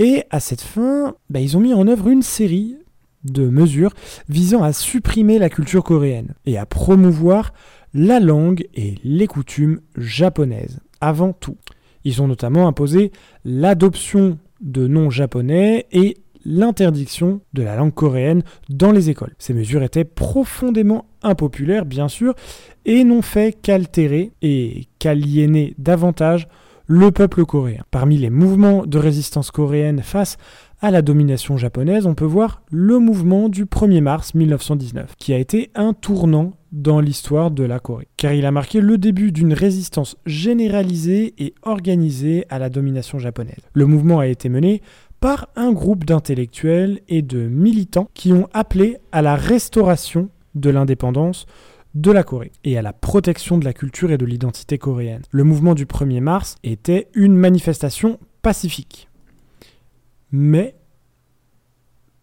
Et 0.00 0.24
à 0.30 0.40
cette 0.40 0.62
fin, 0.62 1.14
bah, 1.28 1.40
ils 1.40 1.58
ont 1.58 1.60
mis 1.60 1.74
en 1.74 1.86
œuvre 1.86 2.08
une 2.08 2.22
série 2.22 2.78
de 3.24 3.46
mesures 3.46 3.92
visant 4.30 4.62
à 4.62 4.72
supprimer 4.72 5.38
la 5.38 5.50
culture 5.50 5.84
coréenne 5.84 6.34
et 6.46 6.56
à 6.56 6.64
promouvoir 6.64 7.52
la 7.92 8.18
langue 8.18 8.66
et 8.74 8.94
les 9.04 9.26
coutumes 9.26 9.80
japonaises 9.98 10.80
avant 11.02 11.34
tout. 11.34 11.58
Ils 12.04 12.22
ont 12.22 12.28
notamment 12.28 12.66
imposé 12.66 13.12
l'adoption 13.44 14.38
de 14.62 14.86
noms 14.86 15.10
japonais 15.10 15.86
et 15.92 16.16
l'interdiction 16.46 17.42
de 17.52 17.62
la 17.62 17.76
langue 17.76 17.92
coréenne 17.92 18.42
dans 18.70 18.92
les 18.92 19.10
écoles. 19.10 19.34
Ces 19.38 19.52
mesures 19.52 19.82
étaient 19.82 20.04
profondément 20.04 21.04
impopulaires, 21.22 21.84
bien 21.84 22.08
sûr, 22.08 22.34
et 22.86 23.04
n'ont 23.04 23.20
fait 23.20 23.52
qu'altérer 23.60 24.32
et 24.40 24.86
qu'aliéner 24.98 25.74
davantage 25.76 26.48
le 26.90 27.12
peuple 27.12 27.44
coréen. 27.44 27.84
Parmi 27.92 28.18
les 28.18 28.30
mouvements 28.30 28.84
de 28.84 28.98
résistance 28.98 29.52
coréenne 29.52 30.02
face 30.02 30.38
à 30.80 30.90
la 30.90 31.02
domination 31.02 31.56
japonaise, 31.56 32.04
on 32.04 32.16
peut 32.16 32.24
voir 32.24 32.62
le 32.68 32.98
mouvement 32.98 33.48
du 33.48 33.64
1er 33.64 34.00
mars 34.00 34.34
1919, 34.34 35.14
qui 35.16 35.32
a 35.32 35.38
été 35.38 35.70
un 35.76 35.92
tournant 35.92 36.54
dans 36.72 36.98
l'histoire 36.98 37.52
de 37.52 37.62
la 37.62 37.78
Corée, 37.78 38.08
car 38.16 38.32
il 38.32 38.44
a 38.44 38.50
marqué 38.50 38.80
le 38.80 38.98
début 38.98 39.30
d'une 39.30 39.52
résistance 39.52 40.16
généralisée 40.26 41.32
et 41.38 41.54
organisée 41.62 42.44
à 42.50 42.58
la 42.58 42.70
domination 42.70 43.20
japonaise. 43.20 43.60
Le 43.72 43.86
mouvement 43.86 44.18
a 44.18 44.26
été 44.26 44.48
mené 44.48 44.82
par 45.20 45.48
un 45.54 45.70
groupe 45.70 46.04
d'intellectuels 46.04 47.02
et 47.08 47.22
de 47.22 47.46
militants 47.46 48.08
qui 48.14 48.32
ont 48.32 48.48
appelé 48.52 48.96
à 49.12 49.22
la 49.22 49.36
restauration 49.36 50.28
de 50.56 50.70
l'indépendance 50.70 51.46
de 51.94 52.10
la 52.10 52.22
Corée 52.22 52.52
et 52.64 52.78
à 52.78 52.82
la 52.82 52.92
protection 52.92 53.58
de 53.58 53.64
la 53.64 53.72
culture 53.72 54.10
et 54.10 54.18
de 54.18 54.26
l'identité 54.26 54.78
coréenne. 54.78 55.22
Le 55.30 55.44
mouvement 55.44 55.74
du 55.74 55.86
1er 55.86 56.20
mars 56.20 56.56
était 56.62 57.08
une 57.14 57.34
manifestation 57.34 58.18
pacifique. 58.42 59.08
Mais 60.32 60.76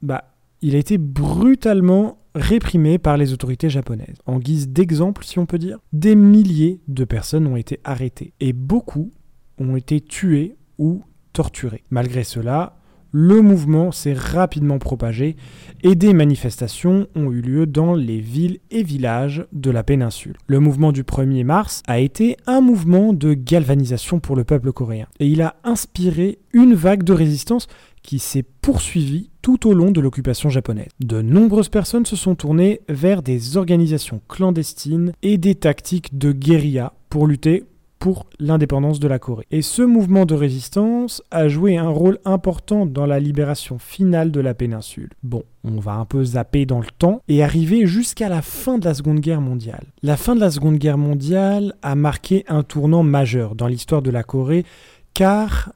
bah, 0.02 0.34
il 0.62 0.76
a 0.76 0.80
été 0.80 0.98
brutalement 0.98 2.20
réprimé 2.36 2.98
par 2.98 3.18
les 3.18 3.34
autorités 3.34 3.70
japonaises. 3.70 4.18
En 4.26 4.40
guise 4.40 4.70
d'exemple, 4.70 5.26
si 5.26 5.40
on 5.40 5.46
peut 5.46 5.58
dire, 5.58 5.80
des 5.92 6.16
milliers 6.16 6.80
de 6.88 7.04
personnes 7.04 7.48
ont 7.48 7.56
été 7.56 7.80
arrêtées 7.84 8.34
et 8.40 8.54
beaucoup 8.54 9.12
ont 9.58 9.76
été 9.76 10.02
tuées 10.02 10.56
ou 10.78 11.04
torturées. 11.34 11.84
Malgré 11.90 12.24
cela, 12.24 12.78
le 13.12 13.42
mouvement 13.42 13.92
s'est 13.92 14.14
rapidement 14.14 14.80
propagé 14.80 15.36
et 15.84 15.96
des 15.96 16.14
manifestations 16.14 17.08
ont 17.16 17.32
eu 17.32 17.42
lieu 17.42 17.66
dans 17.66 17.96
les 17.96 18.20
villes 18.20 18.60
et 18.72 18.84
villages 18.84 19.46
de 19.54 19.72
la 19.72 19.84
péninsule. 19.84 20.36
Le 20.48 20.60
mouvement 20.60 20.92
du 20.92 21.04
1er 21.04 21.44
mars 21.44 21.84
a 21.88 22.00
été 22.00 22.38
un 22.48 22.62
mouvement 22.62 23.14
de 23.14 23.34
galvanisation 23.34 24.20
pour 24.20 24.36
le 24.36 24.44
peuple 24.44 24.72
coréen 24.72 25.08
et 25.20 25.28
il 25.28 25.42
a 25.42 25.56
inspiré 25.64 26.40
une 26.54 26.74
vague 26.74 27.04
de 27.04 27.14
résistance 27.14 27.68
qui 28.04 28.20
s'est 28.20 28.46
poursuivie 28.62 29.30
tout 29.42 29.68
au 29.68 29.74
long 29.74 29.92
de 29.92 30.02
l'occupation 30.02 30.50
japonaise. 30.50 30.88
De 31.00 31.22
nombreuses 31.22 31.70
personnes 31.70 32.06
se 32.06 32.16
sont 32.16 32.36
tournées 32.36 32.82
vers 32.88 33.22
des 33.22 33.58
organisations 33.58 34.22
clandestines 34.28 35.12
et 35.22 35.38
des 35.38 35.56
tactiques 35.56 36.18
de 36.18 36.32
guérilla 36.32 36.94
pour 37.10 37.28
lutter 37.28 37.66
pour 38.00 38.28
l'indépendance 38.40 39.00
de 39.00 39.08
la 39.08 39.20
Corée. 39.20 39.46
Et 39.52 39.62
ce 39.62 39.82
mouvement 39.82 40.26
de 40.26 40.36
résistance 40.36 41.24
a 41.32 41.48
joué 41.48 41.78
un 41.78 41.90
rôle 41.90 42.20
important 42.26 42.86
dans 42.86 43.06
la 43.06 43.20
libération 43.20 43.80
finale 43.80 44.32
de 44.32 44.40
la 44.40 44.54
péninsule. 44.54 45.10
Bon, 45.24 45.44
on 45.64 45.80
va 45.80 45.94
un 45.94 46.06
peu 46.06 46.24
zapper 46.24 46.66
dans 46.66 46.80
le 46.80 46.88
temps 46.98 47.22
et 47.28 47.44
arriver 47.44 47.86
jusqu'à 47.88 48.30
la 48.30 48.42
fin 48.42 48.78
de 48.78 48.86
la 48.86 48.94
Seconde 48.94 49.20
Guerre 49.20 49.42
mondiale. 49.42 49.86
La 50.04 50.18
fin 50.18 50.36
de 50.36 50.40
la 50.40 50.52
Seconde 50.52 50.78
Guerre 50.78 50.98
mondiale 50.98 51.74
a 51.82 51.96
marqué 51.96 52.46
un 52.48 52.64
tournant 52.64 53.04
majeur 53.04 53.56
dans 53.56 53.68
l'histoire 53.68 54.02
de 54.02 54.12
la 54.12 54.24
Corée 54.24 54.66
car 55.14 55.72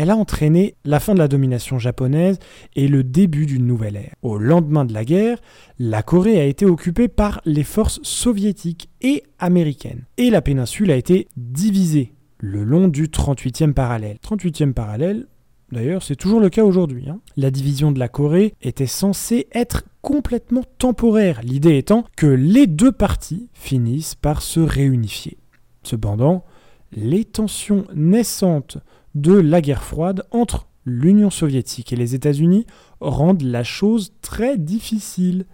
elle 0.00 0.08
a 0.08 0.16
entraîné 0.16 0.76
la 0.86 0.98
fin 0.98 1.12
de 1.12 1.18
la 1.18 1.28
domination 1.28 1.78
japonaise 1.78 2.38
et 2.74 2.88
le 2.88 3.04
début 3.04 3.44
d'une 3.44 3.66
nouvelle 3.66 3.96
ère. 3.96 4.14
Au 4.22 4.38
lendemain 4.38 4.86
de 4.86 4.94
la 4.94 5.04
guerre, 5.04 5.36
la 5.78 6.02
Corée 6.02 6.40
a 6.40 6.46
été 6.46 6.64
occupée 6.64 7.08
par 7.08 7.42
les 7.44 7.64
forces 7.64 8.00
soviétiques 8.02 8.88
et 9.02 9.24
américaines, 9.38 10.06
et 10.16 10.30
la 10.30 10.40
péninsule 10.40 10.90
a 10.90 10.96
été 10.96 11.28
divisée 11.36 12.14
le 12.38 12.64
long 12.64 12.88
du 12.88 13.08
38e 13.08 13.74
parallèle. 13.74 14.16
38e 14.26 14.72
parallèle, 14.72 15.26
D'ailleurs, 15.70 16.02
c'est 16.02 16.16
toujours 16.16 16.40
le 16.40 16.48
cas 16.48 16.64
aujourd'hui. 16.64 17.08
Hein. 17.08 17.20
La 17.36 17.52
division 17.52 17.92
de 17.92 17.98
la 17.98 18.08
Corée 18.08 18.54
était 18.60 18.86
censée 18.86 19.48
être 19.52 19.84
complètement 20.00 20.64
temporaire, 20.78 21.42
l'idée 21.44 21.76
étant 21.76 22.06
que 22.16 22.26
les 22.26 22.66
deux 22.66 22.90
parties 22.90 23.48
finissent 23.52 24.16
par 24.16 24.42
se 24.42 24.58
réunifier. 24.58 25.38
Cependant, 25.84 26.44
les 26.90 27.24
tensions 27.24 27.84
naissantes 27.94 28.78
de 29.14 29.34
la 29.34 29.60
guerre 29.60 29.82
froide 29.82 30.24
entre 30.30 30.66
l'Union 30.84 31.30
soviétique 31.30 31.92
et 31.92 31.96
les 31.96 32.14
États-Unis 32.14 32.66
rendent 33.00 33.42
la 33.42 33.64
chose 33.64 34.12
très 34.22 34.58
difficile. 34.58 35.46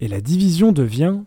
Et 0.00 0.08
la 0.08 0.20
division 0.20 0.72
devient 0.72 1.20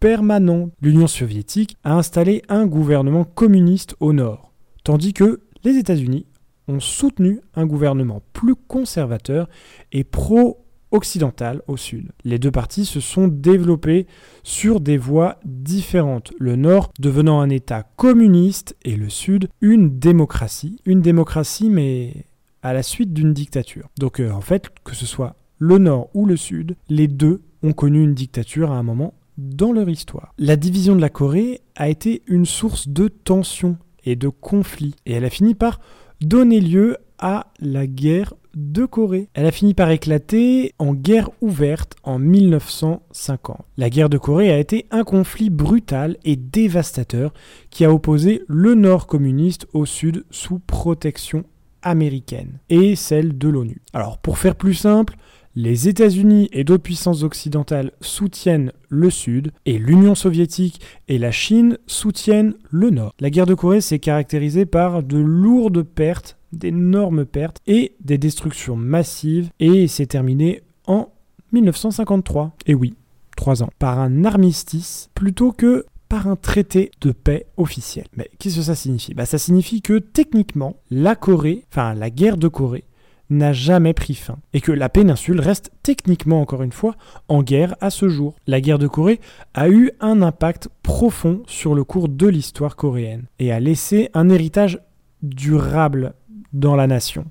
permanente. 0.00 0.72
L'Union 0.80 1.06
soviétique 1.06 1.76
a 1.84 1.94
installé 1.94 2.42
un 2.48 2.66
gouvernement 2.66 3.24
communiste 3.24 3.96
au 4.00 4.12
nord, 4.12 4.52
tandis 4.84 5.12
que 5.12 5.40
les 5.64 5.76
États-Unis 5.76 6.26
ont 6.68 6.80
soutenu 6.80 7.40
un 7.54 7.66
gouvernement 7.66 8.22
plus 8.32 8.54
conservateur 8.54 9.48
et 9.92 10.04
pro 10.04 10.63
occidentale 10.94 11.60
au 11.66 11.76
sud. 11.76 12.12
Les 12.24 12.38
deux 12.38 12.52
parties 12.52 12.84
se 12.84 13.00
sont 13.00 13.28
développées 13.28 14.06
sur 14.44 14.80
des 14.80 14.96
voies 14.96 15.38
différentes, 15.44 16.32
le 16.38 16.56
nord 16.56 16.92
devenant 17.00 17.40
un 17.40 17.50
État 17.50 17.82
communiste 17.96 18.76
et 18.84 18.96
le 18.96 19.08
sud 19.08 19.48
une 19.60 19.98
démocratie. 19.98 20.80
Une 20.86 21.02
démocratie 21.02 21.68
mais 21.68 22.26
à 22.62 22.72
la 22.72 22.82
suite 22.82 23.12
d'une 23.12 23.34
dictature. 23.34 23.88
Donc 23.98 24.20
euh, 24.20 24.30
en 24.30 24.40
fait, 24.40 24.70
que 24.84 24.94
ce 24.94 25.04
soit 25.04 25.36
le 25.58 25.78
nord 25.78 26.10
ou 26.14 26.26
le 26.26 26.36
sud, 26.36 26.76
les 26.88 27.08
deux 27.08 27.42
ont 27.62 27.72
connu 27.72 28.02
une 28.02 28.14
dictature 28.14 28.70
à 28.70 28.76
un 28.76 28.82
moment 28.82 29.14
dans 29.36 29.72
leur 29.72 29.88
histoire. 29.88 30.32
La 30.38 30.56
division 30.56 30.94
de 30.94 31.00
la 31.00 31.10
Corée 31.10 31.60
a 31.74 31.88
été 31.88 32.22
une 32.28 32.46
source 32.46 32.88
de 32.88 33.08
tensions 33.08 33.76
et 34.04 34.16
de 34.16 34.28
conflits, 34.28 34.94
et 35.06 35.14
elle 35.14 35.24
a 35.24 35.30
fini 35.30 35.54
par 35.54 35.80
donner 36.20 36.60
lieu 36.60 36.98
à 37.18 37.48
la 37.58 37.86
guerre 37.86 38.34
de 38.56 38.84
Corée. 38.84 39.28
Elle 39.34 39.46
a 39.46 39.52
fini 39.52 39.74
par 39.74 39.90
éclater 39.90 40.74
en 40.78 40.94
guerre 40.94 41.30
ouverte 41.40 41.94
en 42.02 42.18
1950. 42.18 43.58
La 43.76 43.90
guerre 43.90 44.08
de 44.08 44.18
Corée 44.18 44.50
a 44.50 44.58
été 44.58 44.86
un 44.90 45.04
conflit 45.04 45.50
brutal 45.50 46.16
et 46.24 46.36
dévastateur 46.36 47.32
qui 47.70 47.84
a 47.84 47.92
opposé 47.92 48.42
le 48.48 48.74
nord 48.74 49.06
communiste 49.06 49.66
au 49.72 49.86
sud 49.86 50.24
sous 50.30 50.58
protection 50.58 51.44
américaine 51.82 52.60
et 52.68 52.96
celle 52.96 53.36
de 53.36 53.48
l'ONU. 53.48 53.82
Alors 53.92 54.18
pour 54.18 54.38
faire 54.38 54.56
plus 54.56 54.74
simple, 54.74 55.16
les 55.56 55.86
États-Unis 55.86 56.48
et 56.52 56.64
d'autres 56.64 56.82
puissances 56.82 57.22
occidentales 57.22 57.92
soutiennent 58.00 58.72
le 58.88 59.08
Sud 59.08 59.52
et 59.66 59.78
l'Union 59.78 60.16
soviétique 60.16 60.80
et 61.06 61.16
la 61.16 61.30
Chine 61.30 61.78
soutiennent 61.86 62.54
le 62.70 62.90
Nord. 62.90 63.14
La 63.20 63.30
guerre 63.30 63.46
de 63.46 63.54
Corée 63.54 63.80
s'est 63.80 64.00
caractérisée 64.00 64.66
par 64.66 65.04
de 65.04 65.18
lourdes 65.18 65.84
pertes 65.84 66.36
d'énormes 66.54 67.24
pertes 67.24 67.60
et 67.66 67.94
des 68.00 68.18
destructions 68.18 68.76
massives 68.76 69.50
et 69.60 69.86
s'est 69.88 70.06
terminé 70.06 70.62
en 70.86 71.08
1953. 71.52 72.56
Et 72.66 72.74
oui, 72.74 72.94
trois 73.36 73.62
ans. 73.62 73.70
Par 73.78 73.98
un 73.98 74.24
armistice 74.24 75.10
plutôt 75.14 75.52
que 75.52 75.86
par 76.08 76.28
un 76.28 76.36
traité 76.36 76.90
de 77.00 77.12
paix 77.12 77.46
officiel. 77.56 78.06
Mais 78.16 78.30
qu'est-ce 78.38 78.56
que 78.56 78.62
ça 78.62 78.74
signifie? 78.74 79.14
Bah, 79.14 79.26
Ça 79.26 79.38
signifie 79.38 79.82
que 79.82 79.98
techniquement, 79.98 80.76
la 80.90 81.16
Corée, 81.16 81.64
enfin 81.72 81.94
la 81.94 82.10
guerre 82.10 82.36
de 82.36 82.48
Corée, 82.48 82.84
n'a 83.30 83.52
jamais 83.52 83.94
pris 83.94 84.14
fin, 84.14 84.36
et 84.52 84.60
que 84.60 84.70
la 84.70 84.88
péninsule 84.88 85.40
reste 85.40 85.72
techniquement 85.82 86.40
encore 86.40 86.62
une 86.62 86.72
fois 86.72 86.94
en 87.28 87.42
guerre 87.42 87.74
à 87.80 87.90
ce 87.90 88.08
jour. 88.08 88.34
La 88.46 88.60
guerre 88.60 88.78
de 88.78 88.86
Corée 88.86 89.20
a 89.54 89.68
eu 89.68 89.90
un 90.00 90.22
impact 90.22 90.68
profond 90.82 91.42
sur 91.46 91.74
le 91.74 91.84
cours 91.84 92.08
de 92.08 92.26
l'histoire 92.26 92.76
coréenne, 92.76 93.24
et 93.38 93.50
a 93.50 93.60
laissé 93.60 94.10
un 94.14 94.28
héritage 94.28 94.78
durable 95.22 96.14
dans 96.54 96.76
la 96.76 96.86
nation. 96.86 97.26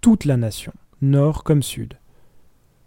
Toute 0.00 0.24
la 0.24 0.36
nation, 0.36 0.72
nord 1.02 1.42
comme 1.42 1.62
sud. 1.62 1.94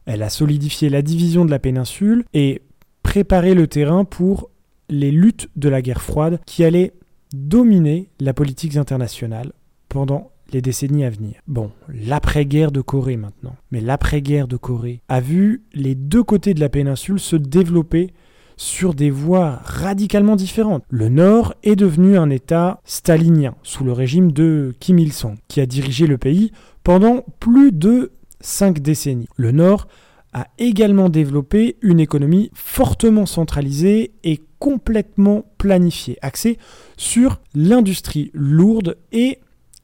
Elle 0.06 0.24
a 0.24 0.30
solidifié 0.30 0.90
la 0.90 1.02
division 1.02 1.44
de 1.44 1.52
la 1.52 1.60
péninsule 1.60 2.24
et 2.34 2.62
préparé 3.02 3.54
le 3.54 3.68
terrain 3.68 4.06
pour 4.06 4.50
les 4.90 5.12
luttes 5.12 5.50
de 5.56 5.70
la 5.70 5.82
guerre 5.82 6.02
froide 6.02 6.40
qui 6.46 6.63
allaient 6.63 6.94
dominer 7.34 8.10
la 8.20 8.34
politique 8.34 8.78
internationale 8.78 9.52
pendant 9.90 10.32
les 10.52 10.62
décennies 10.62 11.06
à 11.06 11.10
venir. 11.10 11.36
Bon, 11.48 11.72
l'après-guerre 11.90 12.72
de 12.72 12.82
Corée 12.82 13.18
maintenant. 13.18 13.56
Mais 13.72 13.82
l'après-guerre 13.82 14.48
de 14.48 14.58
Corée 14.58 15.02
a 15.10 15.20
vu 15.20 15.63
les 15.74 15.96
deux 15.96 16.24
côtés 16.24 16.54
de 16.54 16.60
la 16.60 16.70
péninsule 16.70 17.20
se 17.20 17.36
développer 17.36 18.13
sur 18.58 18.94
des 18.94 19.10
voies 19.10 19.60
radicalement 19.64 20.36
différentes. 20.36 20.84
Le 20.90 21.10
Nord 21.10 21.54
est 21.64 21.76
devenu 21.76 22.18
un 22.18 22.30
État 22.30 22.82
stalinien 22.86 23.56
sous 23.64 23.84
le 23.84 23.94
régime 23.94 24.32
de 24.32 24.76
Kim 24.80 25.00
Il-sung, 25.00 25.38
qui 25.48 25.62
a 25.62 25.66
dirigé 25.66 26.08
le 26.08 26.18
pays 26.18 26.52
pendant 26.84 27.24
plus 27.40 27.72
de 27.72 28.12
cinq 28.42 28.80
décennies. 28.80 29.28
Le 29.36 29.52
Nord 29.52 29.88
a 30.34 30.48
également 30.58 31.10
développé 31.10 31.78
une 31.82 32.00
économie 32.00 32.50
fortement 32.54 33.26
centralisée 33.26 34.12
et 34.24 34.42
complètement 34.60 35.46
planifiée, 35.58 36.18
axée 36.22 36.58
sur 36.98 37.40
l'industrie 37.54 38.32
lourde 38.34 38.98
et 39.12 39.40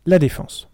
la 0.05 0.19
défense. 0.19 0.69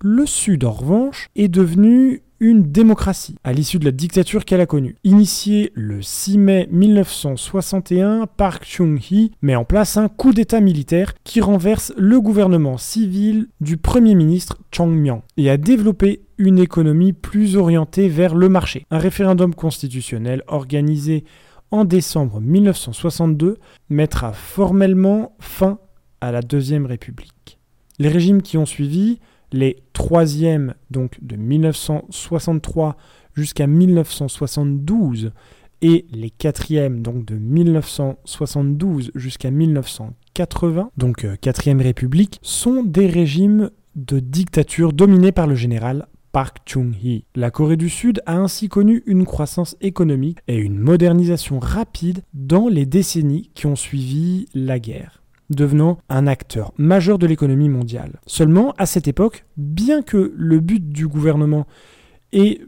Le 0.00 0.24
Sud, 0.24 0.64
en 0.64 0.72
revanche, 0.72 1.28
est 1.36 1.48
devenu 1.48 2.22
une 2.40 2.62
démocratie 2.72 3.36
à 3.44 3.52
l'issue 3.52 3.78
de 3.78 3.84
la 3.84 3.90
dictature 3.90 4.44
qu'elle 4.44 4.62
a 4.62 4.66
connue. 4.66 4.96
Initié 5.04 5.70
le 5.74 6.00
6 6.00 6.38
mai 6.38 6.68
1961, 6.72 8.26
Park 8.26 8.64
Chung-hee 8.64 9.30
met 9.42 9.54
en 9.54 9.64
place 9.64 9.98
un 9.98 10.08
coup 10.08 10.32
d'État 10.32 10.60
militaire 10.60 11.12
qui 11.22 11.42
renverse 11.42 11.92
le 11.98 12.20
gouvernement 12.20 12.78
civil 12.78 13.48
du 13.60 13.76
Premier 13.76 14.14
ministre 14.14 14.58
Chang 14.72 14.90
et 15.36 15.50
a 15.50 15.56
développé 15.58 16.22
une 16.38 16.58
économie 16.58 17.12
plus 17.12 17.56
orientée 17.56 18.08
vers 18.08 18.34
le 18.34 18.48
marché. 18.48 18.86
Un 18.90 18.98
référendum 18.98 19.54
constitutionnel 19.54 20.42
organisé 20.46 21.24
en 21.70 21.84
décembre 21.84 22.40
1962 22.40 23.58
mettra 23.90 24.32
formellement 24.32 25.36
fin 25.38 25.78
à 26.20 26.32
la 26.32 26.40
Deuxième 26.40 26.86
République. 26.86 27.58
Les 27.98 28.08
régimes 28.08 28.42
qui 28.42 28.56
ont 28.56 28.66
suivi 28.66 29.20
les 29.52 29.82
troisièmes, 29.92 30.74
donc 30.90 31.18
de 31.22 31.36
1963 31.36 32.96
jusqu'à 33.34 33.66
1972, 33.66 35.32
et 35.82 36.06
les 36.12 36.30
quatrièmes, 36.30 37.00
donc 37.02 37.24
de 37.24 37.36
1972 37.36 39.12
jusqu'à 39.14 39.50
1980, 39.50 40.90
donc 40.96 41.24
euh, 41.24 41.36
quatrième 41.40 41.80
république, 41.80 42.38
sont 42.42 42.82
des 42.82 43.06
régimes 43.06 43.70
de 43.96 44.20
dictature 44.20 44.92
dominés 44.92 45.32
par 45.32 45.46
le 45.46 45.54
général 45.54 46.06
Park 46.32 46.58
Chung-hee. 46.64 47.24
La 47.34 47.50
Corée 47.50 47.76
du 47.76 47.88
Sud 47.88 48.22
a 48.26 48.36
ainsi 48.36 48.68
connu 48.68 49.02
une 49.06 49.24
croissance 49.24 49.76
économique 49.80 50.38
et 50.46 50.56
une 50.56 50.78
modernisation 50.78 51.58
rapide 51.58 52.22
dans 52.34 52.68
les 52.68 52.86
décennies 52.86 53.50
qui 53.54 53.66
ont 53.66 53.76
suivi 53.76 54.46
la 54.54 54.78
guerre 54.78 55.19
devenant 55.50 55.98
un 56.08 56.26
acteur 56.26 56.72
majeur 56.78 57.18
de 57.18 57.26
l'économie 57.26 57.68
mondiale. 57.68 58.20
Seulement, 58.26 58.72
à 58.78 58.86
cette 58.86 59.08
époque, 59.08 59.44
bien 59.56 60.02
que 60.02 60.32
le 60.34 60.60
but 60.60 60.88
du 60.88 61.06
gouvernement 61.06 61.66
et 62.32 62.62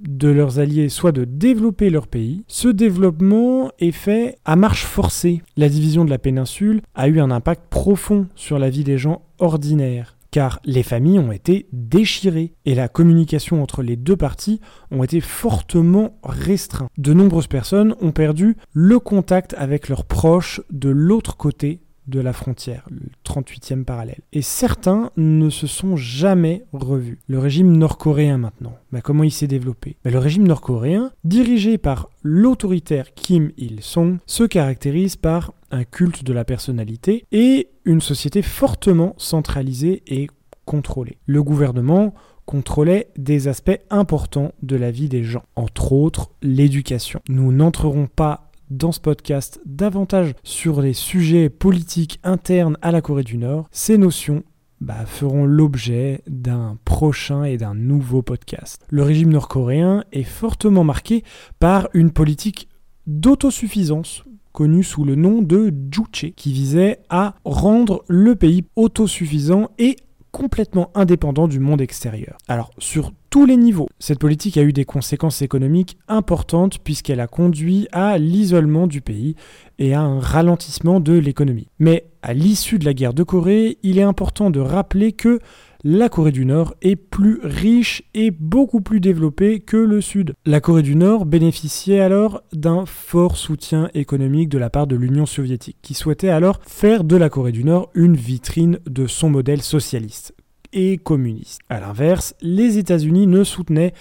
de 0.00 0.28
leurs 0.28 0.58
alliés 0.58 0.88
soit 0.88 1.12
de 1.12 1.24
développer 1.24 1.88
leur 1.88 2.08
pays, 2.08 2.44
ce 2.48 2.68
développement 2.68 3.70
est 3.78 3.92
fait 3.92 4.38
à 4.44 4.56
marche 4.56 4.84
forcée. 4.84 5.42
La 5.56 5.68
division 5.68 6.04
de 6.04 6.10
la 6.10 6.18
péninsule 6.18 6.82
a 6.94 7.08
eu 7.08 7.20
un 7.20 7.30
impact 7.30 7.68
profond 7.70 8.26
sur 8.34 8.58
la 8.58 8.70
vie 8.70 8.84
des 8.84 8.98
gens 8.98 9.22
ordinaires 9.38 10.16
car 10.34 10.58
les 10.64 10.82
familles 10.82 11.20
ont 11.20 11.30
été 11.30 11.68
déchirées 11.72 12.54
et 12.64 12.74
la 12.74 12.88
communication 12.88 13.62
entre 13.62 13.84
les 13.84 13.94
deux 13.94 14.16
parties 14.16 14.60
ont 14.90 15.04
été 15.04 15.20
fortement 15.20 16.18
restreintes. 16.24 16.90
De 16.98 17.14
nombreuses 17.14 17.46
personnes 17.46 17.94
ont 18.00 18.10
perdu 18.10 18.56
le 18.72 18.98
contact 18.98 19.54
avec 19.56 19.88
leurs 19.88 20.04
proches 20.04 20.60
de 20.72 20.88
l'autre 20.88 21.36
côté 21.36 21.83
de 22.06 22.20
la 22.20 22.32
frontière, 22.32 22.86
le 22.90 23.00
38e 23.24 23.84
parallèle. 23.84 24.20
Et 24.32 24.42
certains 24.42 25.10
ne 25.16 25.50
se 25.50 25.66
sont 25.66 25.96
jamais 25.96 26.64
revus. 26.72 27.18
Le 27.28 27.38
régime 27.38 27.76
nord-coréen 27.76 28.38
maintenant, 28.38 28.76
bah, 28.92 29.00
comment 29.00 29.24
il 29.24 29.30
s'est 29.30 29.46
développé? 29.46 29.96
Bah, 30.04 30.10
Le 30.10 30.18
régime 30.18 30.46
nord-coréen, 30.46 31.12
dirigé 31.24 31.78
par 31.78 32.10
l'autoritaire 32.22 33.14
Kim 33.14 33.52
Il-sung, 33.56 34.18
se 34.26 34.44
caractérise 34.44 35.16
par 35.16 35.52
un 35.70 35.84
culte 35.84 36.24
de 36.24 36.32
la 36.32 36.44
personnalité 36.44 37.26
et 37.32 37.68
une 37.84 38.00
société 38.00 38.42
fortement 38.42 39.14
centralisée 39.18 40.02
et 40.06 40.28
contrôlée. 40.64 41.18
Le 41.26 41.42
gouvernement 41.42 42.14
contrôlait 42.46 43.08
des 43.16 43.48
aspects 43.48 43.80
importants 43.90 44.52
de 44.62 44.76
la 44.76 44.90
vie 44.90 45.08
des 45.08 45.24
gens, 45.24 45.44
entre 45.56 45.92
autres 45.92 46.30
l'éducation. 46.42 47.20
Nous 47.28 47.52
n'entrerons 47.52 48.06
pas 48.06 48.50
dans 48.76 48.92
ce 48.92 49.00
podcast 49.00 49.60
davantage 49.64 50.34
sur 50.42 50.80
les 50.82 50.94
sujets 50.94 51.48
politiques 51.48 52.18
internes 52.24 52.76
à 52.82 52.90
la 52.90 53.00
Corée 53.00 53.22
du 53.22 53.38
Nord, 53.38 53.68
ces 53.70 53.98
notions 53.98 54.42
bah, 54.80 55.06
feront 55.06 55.44
l'objet 55.44 56.22
d'un 56.26 56.76
prochain 56.84 57.44
et 57.44 57.56
d'un 57.56 57.74
nouveau 57.74 58.22
podcast. 58.22 58.84
Le 58.90 59.02
régime 59.02 59.30
nord-coréen 59.30 60.04
est 60.12 60.24
fortement 60.24 60.84
marqué 60.84 61.22
par 61.60 61.88
une 61.94 62.10
politique 62.10 62.68
d'autosuffisance 63.06 64.24
connue 64.52 64.84
sous 64.84 65.04
le 65.04 65.14
nom 65.14 65.42
de 65.42 65.72
Juche, 65.90 66.32
qui 66.36 66.52
visait 66.52 67.00
à 67.08 67.34
rendre 67.44 68.04
le 68.08 68.34
pays 68.34 68.64
autosuffisant 68.76 69.70
et 69.78 69.96
complètement 70.34 70.90
indépendant 70.96 71.46
du 71.46 71.60
monde 71.60 71.80
extérieur. 71.80 72.38
Alors, 72.48 72.72
sur 72.78 73.12
tous 73.30 73.46
les 73.46 73.56
niveaux, 73.56 73.88
cette 74.00 74.18
politique 74.18 74.56
a 74.56 74.62
eu 74.62 74.72
des 74.72 74.84
conséquences 74.84 75.42
économiques 75.42 75.96
importantes 76.08 76.80
puisqu'elle 76.80 77.20
a 77.20 77.28
conduit 77.28 77.86
à 77.92 78.18
l'isolement 78.18 78.88
du 78.88 79.00
pays 79.00 79.36
et 79.78 79.94
à 79.94 80.00
un 80.00 80.18
ralentissement 80.18 80.98
de 80.98 81.12
l'économie. 81.12 81.68
Mais 81.78 82.06
à 82.22 82.34
l'issue 82.34 82.80
de 82.80 82.84
la 82.84 82.94
guerre 82.94 83.14
de 83.14 83.22
Corée, 83.22 83.78
il 83.84 83.96
est 83.96 84.02
important 84.02 84.50
de 84.50 84.58
rappeler 84.58 85.12
que 85.12 85.38
la 85.86 86.08
Corée 86.08 86.32
du 86.32 86.46
Nord 86.46 86.74
est 86.80 86.96
plus 86.96 87.40
riche 87.42 88.04
et 88.14 88.30
beaucoup 88.30 88.80
plus 88.80 89.00
développée 89.00 89.60
que 89.60 89.76
le 89.76 90.00
Sud. 90.00 90.32
La 90.46 90.62
Corée 90.62 90.82
du 90.82 90.96
Nord 90.96 91.26
bénéficiait 91.26 92.00
alors 92.00 92.42
d'un 92.54 92.86
fort 92.86 93.36
soutien 93.36 93.90
économique 93.92 94.48
de 94.48 94.56
la 94.56 94.70
part 94.70 94.86
de 94.86 94.96
l'Union 94.96 95.26
soviétique, 95.26 95.76
qui 95.82 95.92
souhaitait 95.92 96.30
alors 96.30 96.58
faire 96.66 97.04
de 97.04 97.16
la 97.16 97.28
Corée 97.28 97.52
du 97.52 97.64
Nord 97.64 97.90
une 97.92 98.16
vitrine 98.16 98.78
de 98.86 99.06
son 99.06 99.28
modèle 99.28 99.60
socialiste 99.60 100.34
et 100.72 100.96
communiste. 100.96 101.60
A 101.68 101.80
l'inverse, 101.80 102.34
les 102.40 102.78
États-Unis 102.78 103.26
ne 103.26 103.44
soutenaient 103.44 103.92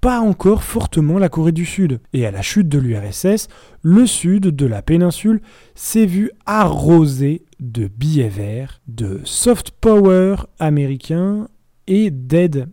pas 0.00 0.18
encore 0.18 0.64
fortement 0.64 1.18
la 1.18 1.28
Corée 1.28 1.52
du 1.52 1.64
Sud. 1.64 2.00
Et 2.12 2.26
à 2.26 2.32
la 2.32 2.42
chute 2.42 2.68
de 2.68 2.78
l'URSS, 2.78 3.48
le 3.82 4.06
sud 4.06 4.48
de 4.48 4.66
la 4.66 4.82
péninsule 4.82 5.40
s'est 5.76 6.06
vu 6.06 6.32
arrosé 6.46 7.42
de 7.60 7.88
billets 7.88 8.28
verts, 8.28 8.80
de 8.86 9.20
soft 9.24 9.70
power 9.70 10.36
américain 10.58 11.48
et 11.86 12.10
d'aide 12.10 12.68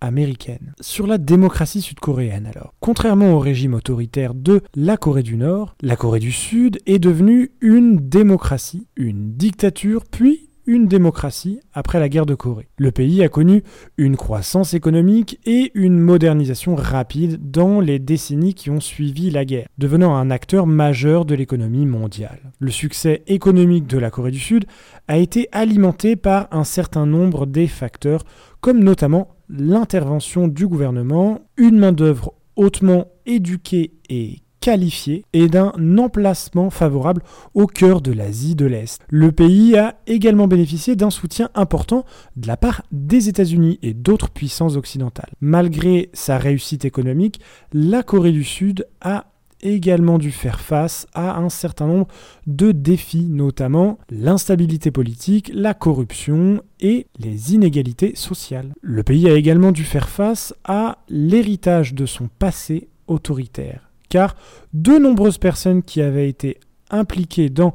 américaine. 0.00 0.72
Sur 0.80 1.06
la 1.06 1.18
démocratie 1.18 1.82
sud-coréenne 1.82 2.46
alors. 2.46 2.74
Contrairement 2.80 3.32
au 3.34 3.38
régime 3.38 3.74
autoritaire 3.74 4.34
de 4.34 4.62
la 4.74 4.96
Corée 4.96 5.22
du 5.22 5.36
Nord, 5.36 5.76
la 5.82 5.96
Corée 5.96 6.20
du 6.20 6.32
Sud 6.32 6.80
est 6.86 6.98
devenue 6.98 7.52
une 7.60 7.96
démocratie, 7.96 8.86
une 8.96 9.32
dictature, 9.32 10.04
puis 10.10 10.49
une 10.66 10.86
démocratie 10.86 11.60
après 11.72 12.00
la 12.00 12.08
guerre 12.08 12.26
de 12.26 12.34
Corée. 12.34 12.68
Le 12.78 12.90
pays 12.90 13.22
a 13.22 13.28
connu 13.28 13.62
une 13.96 14.16
croissance 14.16 14.74
économique 14.74 15.38
et 15.44 15.70
une 15.74 15.98
modernisation 15.98 16.74
rapide 16.74 17.50
dans 17.50 17.80
les 17.80 17.98
décennies 17.98 18.54
qui 18.54 18.70
ont 18.70 18.80
suivi 18.80 19.30
la 19.30 19.44
guerre, 19.44 19.68
devenant 19.78 20.14
un 20.16 20.30
acteur 20.30 20.66
majeur 20.66 21.24
de 21.24 21.34
l'économie 21.34 21.86
mondiale. 21.86 22.52
Le 22.58 22.70
succès 22.70 23.22
économique 23.26 23.86
de 23.86 23.98
la 23.98 24.10
Corée 24.10 24.30
du 24.30 24.38
Sud 24.38 24.64
a 25.08 25.18
été 25.18 25.48
alimenté 25.52 26.16
par 26.16 26.48
un 26.50 26.64
certain 26.64 27.06
nombre 27.06 27.46
des 27.46 27.66
facteurs, 27.66 28.24
comme 28.60 28.82
notamment 28.82 29.36
l'intervention 29.48 30.48
du 30.48 30.66
gouvernement, 30.66 31.40
une 31.56 31.78
main-d'œuvre 31.78 32.34
hautement 32.56 33.06
éduquée 33.26 33.92
et 34.08 34.42
qualifié 34.60 35.24
et 35.32 35.48
d'un 35.48 35.72
emplacement 35.98 36.70
favorable 36.70 37.22
au 37.54 37.66
cœur 37.66 38.00
de 38.00 38.12
l'Asie 38.12 38.54
de 38.54 38.66
l'Est. 38.66 39.00
Le 39.08 39.32
pays 39.32 39.76
a 39.76 39.96
également 40.06 40.46
bénéficié 40.46 40.96
d'un 40.96 41.10
soutien 41.10 41.48
important 41.54 42.04
de 42.36 42.46
la 42.46 42.56
part 42.56 42.82
des 42.92 43.28
États-Unis 43.28 43.78
et 43.82 43.94
d'autres 43.94 44.30
puissances 44.30 44.76
occidentales. 44.76 45.30
Malgré 45.40 46.10
sa 46.12 46.38
réussite 46.38 46.84
économique, 46.84 47.40
la 47.72 48.02
Corée 48.02 48.32
du 48.32 48.44
Sud 48.44 48.86
a 49.00 49.26
également 49.62 50.18
dû 50.18 50.30
faire 50.30 50.60
face 50.60 51.06
à 51.12 51.38
un 51.38 51.50
certain 51.50 51.86
nombre 51.86 52.08
de 52.46 52.72
défis, 52.72 53.26
notamment 53.28 53.98
l'instabilité 54.10 54.90
politique, 54.90 55.50
la 55.54 55.74
corruption 55.74 56.62
et 56.80 57.06
les 57.18 57.54
inégalités 57.54 58.14
sociales. 58.14 58.72
Le 58.80 59.02
pays 59.02 59.28
a 59.28 59.34
également 59.34 59.72
dû 59.72 59.84
faire 59.84 60.08
face 60.08 60.54
à 60.64 60.98
l'héritage 61.08 61.94
de 61.94 62.06
son 62.06 62.28
passé 62.38 62.88
autoritaire 63.06 63.89
car 64.10 64.36
de 64.74 64.98
nombreuses 64.98 65.38
personnes 65.38 65.82
qui 65.82 66.02
avaient 66.02 66.28
été 66.28 66.58
impliquées 66.90 67.48
dans 67.48 67.72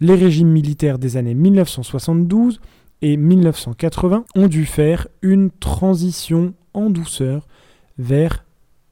les 0.00 0.14
régimes 0.14 0.50
militaires 0.50 0.98
des 0.98 1.16
années 1.16 1.34
1972 1.34 2.60
et 3.00 3.16
1980 3.16 4.24
ont 4.34 4.48
dû 4.48 4.66
faire 4.66 5.08
une 5.22 5.50
transition 5.50 6.52
en 6.74 6.90
douceur 6.90 7.46
vers 7.98 8.44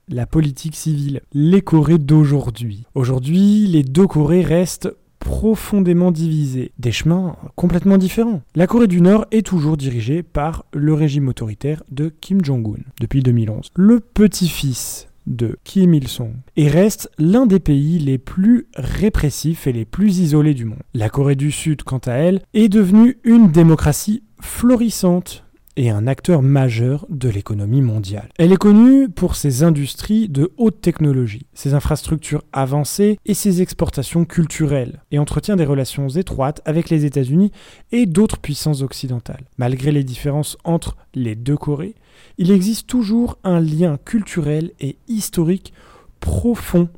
la 0.09 0.26
politique 0.26 0.76
civile, 0.76 1.22
les 1.33 1.62
Corées 1.62 1.98
d'aujourd'hui. 1.98 2.85
Aujourd'hui, 2.94 3.66
les 3.66 3.83
deux 3.83 4.07
Corées 4.07 4.42
restent 4.42 4.94
profondément 5.18 6.11
divisées, 6.11 6.72
des 6.78 6.92
chemins 6.92 7.37
complètement 7.57 7.96
différents. 7.96 8.42
La 8.54 8.66
Corée 8.66 8.87
du 8.87 9.00
Nord 9.00 9.24
est 9.30 9.46
toujours 9.46 9.78
dirigée 9.78 10.22
par 10.22 10.66
le 10.74 10.92
régime 10.92 11.28
autoritaire 11.28 11.83
de 11.90 12.12
Kim 12.20 12.44
Jong-un 12.44 12.83
depuis 13.00 13.22
2011. 13.22 13.70
Le 13.74 14.00
petit-fils 14.00 15.09
de 15.26 15.58
Kim 15.64 15.94
Il-sung 15.94 16.34
et 16.56 16.68
reste 16.68 17.10
l'un 17.18 17.46
des 17.46 17.60
pays 17.60 17.98
les 17.98 18.18
plus 18.18 18.66
répressifs 18.74 19.66
et 19.66 19.72
les 19.72 19.84
plus 19.84 20.18
isolés 20.18 20.54
du 20.54 20.64
monde. 20.64 20.82
La 20.92 21.08
Corée 21.08 21.37
du 21.37 21.50
Sud, 21.50 21.82
quant 21.82 21.98
à 21.98 22.12
elle, 22.12 22.42
est 22.52 22.68
devenue 22.68 23.18
une 23.24 23.50
démocratie 23.50 24.22
florissante 24.40 25.43
et 25.76 25.90
un 25.90 26.06
acteur 26.06 26.42
majeur 26.42 27.06
de 27.08 27.28
l'économie 27.28 27.82
mondiale. 27.82 28.28
Elle 28.38 28.52
est 28.52 28.56
connue 28.56 29.08
pour 29.08 29.37
ses 29.37 29.62
industries 29.62 30.28
de 30.28 30.52
haute 30.56 30.80
technologie, 30.80 31.46
ses 31.54 31.74
infrastructures 31.74 32.44
avancées 32.52 33.18
et 33.26 33.34
ses 33.34 33.62
exportations 33.62 34.24
culturelles, 34.24 35.02
et 35.10 35.18
entretient 35.18 35.56
des 35.56 35.64
relations 35.64 36.08
étroites 36.08 36.60
avec 36.64 36.90
les 36.90 37.04
États-Unis 37.04 37.50
et 37.92 38.06
d'autres 38.06 38.38
puissances 38.38 38.82
occidentales. 38.82 39.44
Malgré 39.58 39.92
les 39.92 40.04
différences 40.04 40.56
entre 40.64 40.96
les 41.14 41.34
deux 41.34 41.56
Corées, 41.56 41.94
il 42.38 42.50
existe 42.50 42.87
toujours 42.87 43.38
un 43.44 43.60
lien 43.60 43.98
culturel 44.04 44.72
et 44.80 44.96
historique 45.08 45.72
profond 46.20 46.88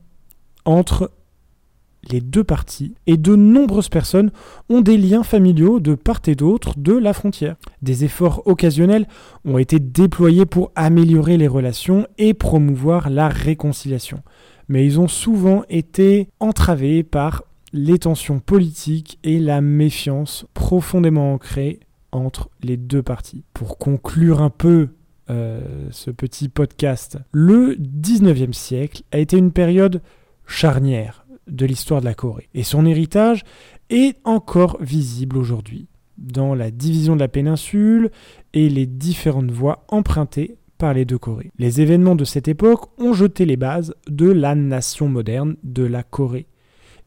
entre 0.64 1.10
les 2.10 2.20
deux 2.20 2.44
parties, 2.44 2.94
et 3.06 3.16
de 3.16 3.36
nombreuses 3.36 3.88
personnes 3.88 4.30
ont 4.68 4.80
des 4.80 4.96
liens 4.96 5.22
familiaux 5.22 5.80
de 5.80 5.94
part 5.94 6.20
et 6.26 6.34
d'autre 6.34 6.74
de 6.76 6.92
la 6.92 7.12
frontière. 7.12 7.56
Des 7.82 8.04
efforts 8.04 8.42
occasionnels 8.46 9.06
ont 9.44 9.58
été 9.58 9.78
déployés 9.78 10.46
pour 10.46 10.72
améliorer 10.74 11.36
les 11.36 11.48
relations 11.48 12.06
et 12.18 12.34
promouvoir 12.34 13.10
la 13.10 13.28
réconciliation, 13.28 14.22
mais 14.68 14.84
ils 14.84 15.00
ont 15.00 15.08
souvent 15.08 15.62
été 15.68 16.28
entravés 16.40 17.02
par 17.02 17.44
les 17.72 17.98
tensions 17.98 18.40
politiques 18.40 19.18
et 19.22 19.38
la 19.38 19.60
méfiance 19.60 20.46
profondément 20.54 21.34
ancrée 21.34 21.80
entre 22.12 22.48
les 22.62 22.76
deux 22.76 23.02
parties. 23.02 23.44
Pour 23.52 23.78
conclure 23.78 24.40
un 24.40 24.50
peu 24.50 24.88
euh, 25.28 25.60
ce 25.90 26.10
petit 26.10 26.48
podcast, 26.48 27.18
le 27.32 27.74
19e 27.74 28.52
siècle 28.52 29.02
a 29.12 29.18
été 29.18 29.36
une 29.36 29.52
période 29.52 30.00
charnière 30.46 31.25
de 31.46 31.66
l'histoire 31.66 32.00
de 32.00 32.06
la 32.06 32.14
Corée. 32.14 32.48
Et 32.54 32.62
son 32.62 32.86
héritage 32.86 33.42
est 33.90 34.18
encore 34.24 34.78
visible 34.80 35.36
aujourd'hui 35.36 35.88
dans 36.18 36.54
la 36.54 36.70
division 36.70 37.14
de 37.14 37.20
la 37.20 37.28
péninsule 37.28 38.10
et 38.54 38.68
les 38.68 38.86
différentes 38.86 39.50
voies 39.50 39.84
empruntées 39.88 40.56
par 40.78 40.94
les 40.94 41.04
deux 41.04 41.18
Corées. 41.18 41.50
Les 41.58 41.80
événements 41.80 42.16
de 42.16 42.24
cette 42.24 42.48
époque 42.48 42.88
ont 42.98 43.12
jeté 43.12 43.44
les 43.46 43.56
bases 43.56 43.94
de 44.08 44.30
la 44.30 44.54
nation 44.54 45.08
moderne 45.08 45.56
de 45.62 45.84
la 45.84 46.02
Corée 46.02 46.46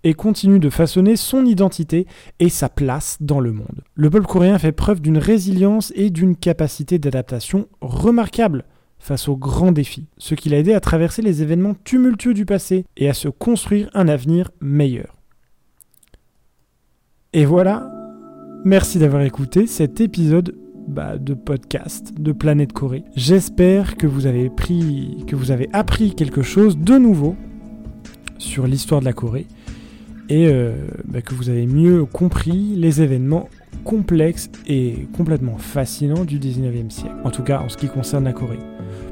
et 0.03 0.13
continuent 0.13 0.59
de 0.59 0.69
façonner 0.69 1.15
son 1.15 1.45
identité 1.45 2.07
et 2.39 2.49
sa 2.49 2.69
place 2.69 3.17
dans 3.19 3.39
le 3.39 3.51
monde. 3.51 3.83
Le 3.95 4.09
peuple 4.09 4.27
coréen 4.27 4.57
fait 4.57 4.71
preuve 4.71 5.01
d'une 5.01 5.17
résilience 5.17 5.91
et 5.95 6.09
d'une 6.09 6.35
capacité 6.35 6.99
d'adaptation 6.99 7.67
remarquable 7.81 8.65
face 8.99 9.27
aux 9.27 9.37
grands 9.37 9.71
défis, 9.71 10.07
ce 10.17 10.35
qui 10.35 10.49
l'a 10.49 10.59
aidé 10.59 10.73
à 10.73 10.79
traverser 10.79 11.21
les 11.21 11.41
événements 11.41 11.75
tumultueux 11.83 12.33
du 12.33 12.45
passé 12.45 12.85
et 12.97 13.09
à 13.09 13.13
se 13.13 13.29
construire 13.29 13.89
un 13.93 14.07
avenir 14.07 14.51
meilleur. 14.61 15.15
Et 17.33 17.45
voilà, 17.45 17.91
merci 18.65 18.99
d'avoir 18.99 19.23
écouté 19.23 19.67
cet 19.67 20.01
épisode 20.01 20.55
bah, 20.87 21.17
de 21.17 21.33
podcast 21.33 22.13
de 22.19 22.31
Planète 22.31 22.73
Corée. 22.73 23.03
J'espère 23.15 23.95
que 23.95 24.07
vous 24.07 24.25
avez 24.25 24.49
pris, 24.49 25.23
que 25.27 25.35
vous 25.35 25.51
avez 25.51 25.69
appris 25.71 26.15
quelque 26.15 26.41
chose 26.41 26.77
de 26.77 26.97
nouveau 26.97 27.35
sur 28.39 28.65
l'histoire 28.65 28.99
de 28.99 29.05
la 29.05 29.13
Corée 29.13 29.45
et 30.29 30.47
euh, 30.47 30.73
bah, 31.05 31.21
que 31.21 31.35
vous 31.35 31.49
avez 31.49 31.67
mieux 31.67 32.05
compris 32.05 32.75
les 32.75 33.01
événements 33.01 33.49
complexes 33.83 34.49
et 34.67 35.07
complètement 35.15 35.57
fascinants 35.57 36.25
du 36.25 36.39
19e 36.39 36.89
siècle, 36.89 37.15
en 37.23 37.31
tout 37.31 37.43
cas 37.43 37.59
en 37.59 37.69
ce 37.69 37.77
qui 37.77 37.87
concerne 37.87 38.25
la 38.25 38.33
Corée. 38.33 38.59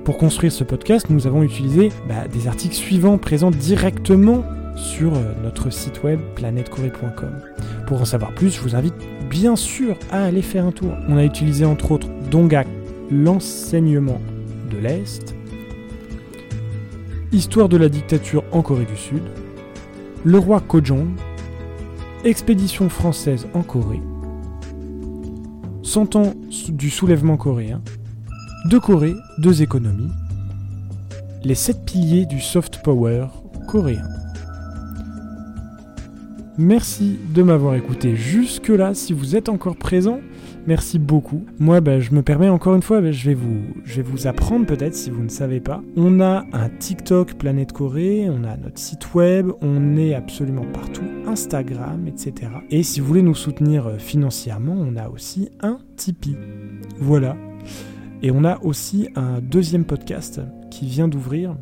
Pour 0.04 0.18
construire 0.18 0.52
ce 0.52 0.64
podcast, 0.64 1.08
nous 1.10 1.28
avons 1.28 1.44
utilisé 1.44 1.92
bah, 2.08 2.28
des 2.32 2.48
articles 2.48 2.76
suivants 2.76 3.18
présents 3.18 3.52
directement 3.52 4.44
sur 4.76 5.16
euh, 5.16 5.34
notre 5.44 5.72
site 5.72 6.04
web 6.04 6.20
planetcorée.com. 6.36 7.40
Pour 7.88 8.02
en 8.02 8.06
savoir 8.06 8.34
plus, 8.34 8.56
je 8.56 8.62
vous 8.62 8.76
invite 8.76 8.94
bien 9.30 9.56
sûr 9.56 9.98
à 10.12 10.24
aller 10.24 10.42
faire 10.42 10.66
un 10.66 10.72
tour. 10.72 10.94
On 11.10 11.18
a 11.18 11.26
utilisé 11.26 11.66
entre 11.66 11.92
autres 11.92 12.08
Dongak, 12.30 12.68
l'enseignement 13.12 14.22
de 14.70 14.78
l'Est, 14.78 15.38
Histoire 17.34 17.68
de 17.68 17.76
la 17.76 17.90
dictature 17.90 18.46
en 18.54 18.62
Corée 18.62 18.86
du 18.86 18.96
Sud, 18.96 19.22
Le 20.24 20.38
roi 20.38 20.62
Kojong, 20.62 21.10
Expédition 22.24 22.88
française 22.88 23.48
en 23.54 23.64
Corée, 23.64 24.00
100 25.88 26.18
ans 26.18 26.34
du 26.68 26.90
soulèvement 26.90 27.38
coréen, 27.38 27.82
deux 28.66 28.80
Corées, 28.82 29.16
deux 29.38 29.62
économies, 29.62 30.12
les 31.46 31.56
sept 31.56 31.86
piliers 31.86 32.26
du 32.26 32.42
soft 32.42 32.84
power 32.84 33.28
coréen. 33.70 34.17
Merci 36.60 37.20
de 37.36 37.44
m'avoir 37.44 37.76
écouté 37.76 38.16
jusque-là. 38.16 38.96
Si 38.96 39.14
vous 39.14 39.36
êtes 39.36 39.48
encore 39.48 39.76
présent, 39.76 40.22
merci 40.66 40.98
beaucoup. 40.98 41.46
Moi, 41.60 41.82
bah, 41.82 42.00
je 42.00 42.12
me 42.14 42.24
permets 42.24 42.50
encore 42.50 42.74
une 42.74 42.82
fois, 42.82 43.00
bah, 43.00 43.12
je, 43.12 43.30
vais 43.30 43.36
vous, 43.36 43.62
je 43.84 43.98
vais 43.98 44.02
vous 44.02 44.26
apprendre 44.26 44.66
peut-être 44.66 44.96
si 44.96 45.12
vous 45.12 45.22
ne 45.22 45.30
savez 45.30 45.60
pas. 45.60 45.84
On 45.96 46.20
a 46.20 46.46
un 46.54 46.70
TikTok 46.70 47.36
Planète 47.36 47.74
Corée, 47.74 48.28
on 48.32 48.44
a 48.44 48.58
notre 48.58 48.80
site 48.80 49.14
web, 49.14 49.52
on 49.62 49.98
est 49.98 50.16
absolument 50.16 50.66
partout, 50.74 51.06
Instagram, 51.28 52.08
etc. 52.08 52.52
Et 52.72 52.82
si 52.82 53.02
vous 53.02 53.06
voulez 53.06 53.22
nous 53.22 53.36
soutenir 53.36 53.86
euh, 53.86 53.98
financièrement, 54.00 54.76
on 54.80 54.96
a 54.96 55.10
aussi 55.10 55.50
un 55.62 55.78
Tipeee. 55.96 56.38
Voilà. 57.00 57.38
Et 58.24 58.32
on 58.32 58.44
a 58.44 58.60
aussi 58.64 59.10
un 59.16 59.42
deuxième 59.42 59.86
podcast 59.86 60.42
qui 60.72 60.88
vient 60.88 61.08
d'ouvrir. 61.08 61.56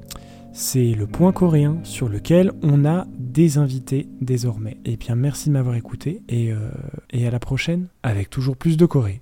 C'est 0.58 0.94
le 0.94 1.06
point 1.06 1.34
coréen 1.34 1.80
sur 1.84 2.08
lequel 2.08 2.54
on 2.64 2.86
a 2.86 3.08
des 3.20 3.58
invités 3.58 4.08
désormais. 4.22 4.78
Et 4.86 4.94
eh 4.94 4.96
bien 4.96 5.14
merci 5.16 5.50
de 5.50 5.54
m'avoir 5.54 5.76
écouté 5.76 6.22
et, 6.30 6.54
euh, 6.54 6.70
et 7.10 7.28
à 7.28 7.30
la 7.30 7.40
prochaine 7.40 7.90
avec 8.04 8.30
toujours 8.30 8.56
plus 8.56 8.78
de 8.78 8.86
Corée. 8.86 9.22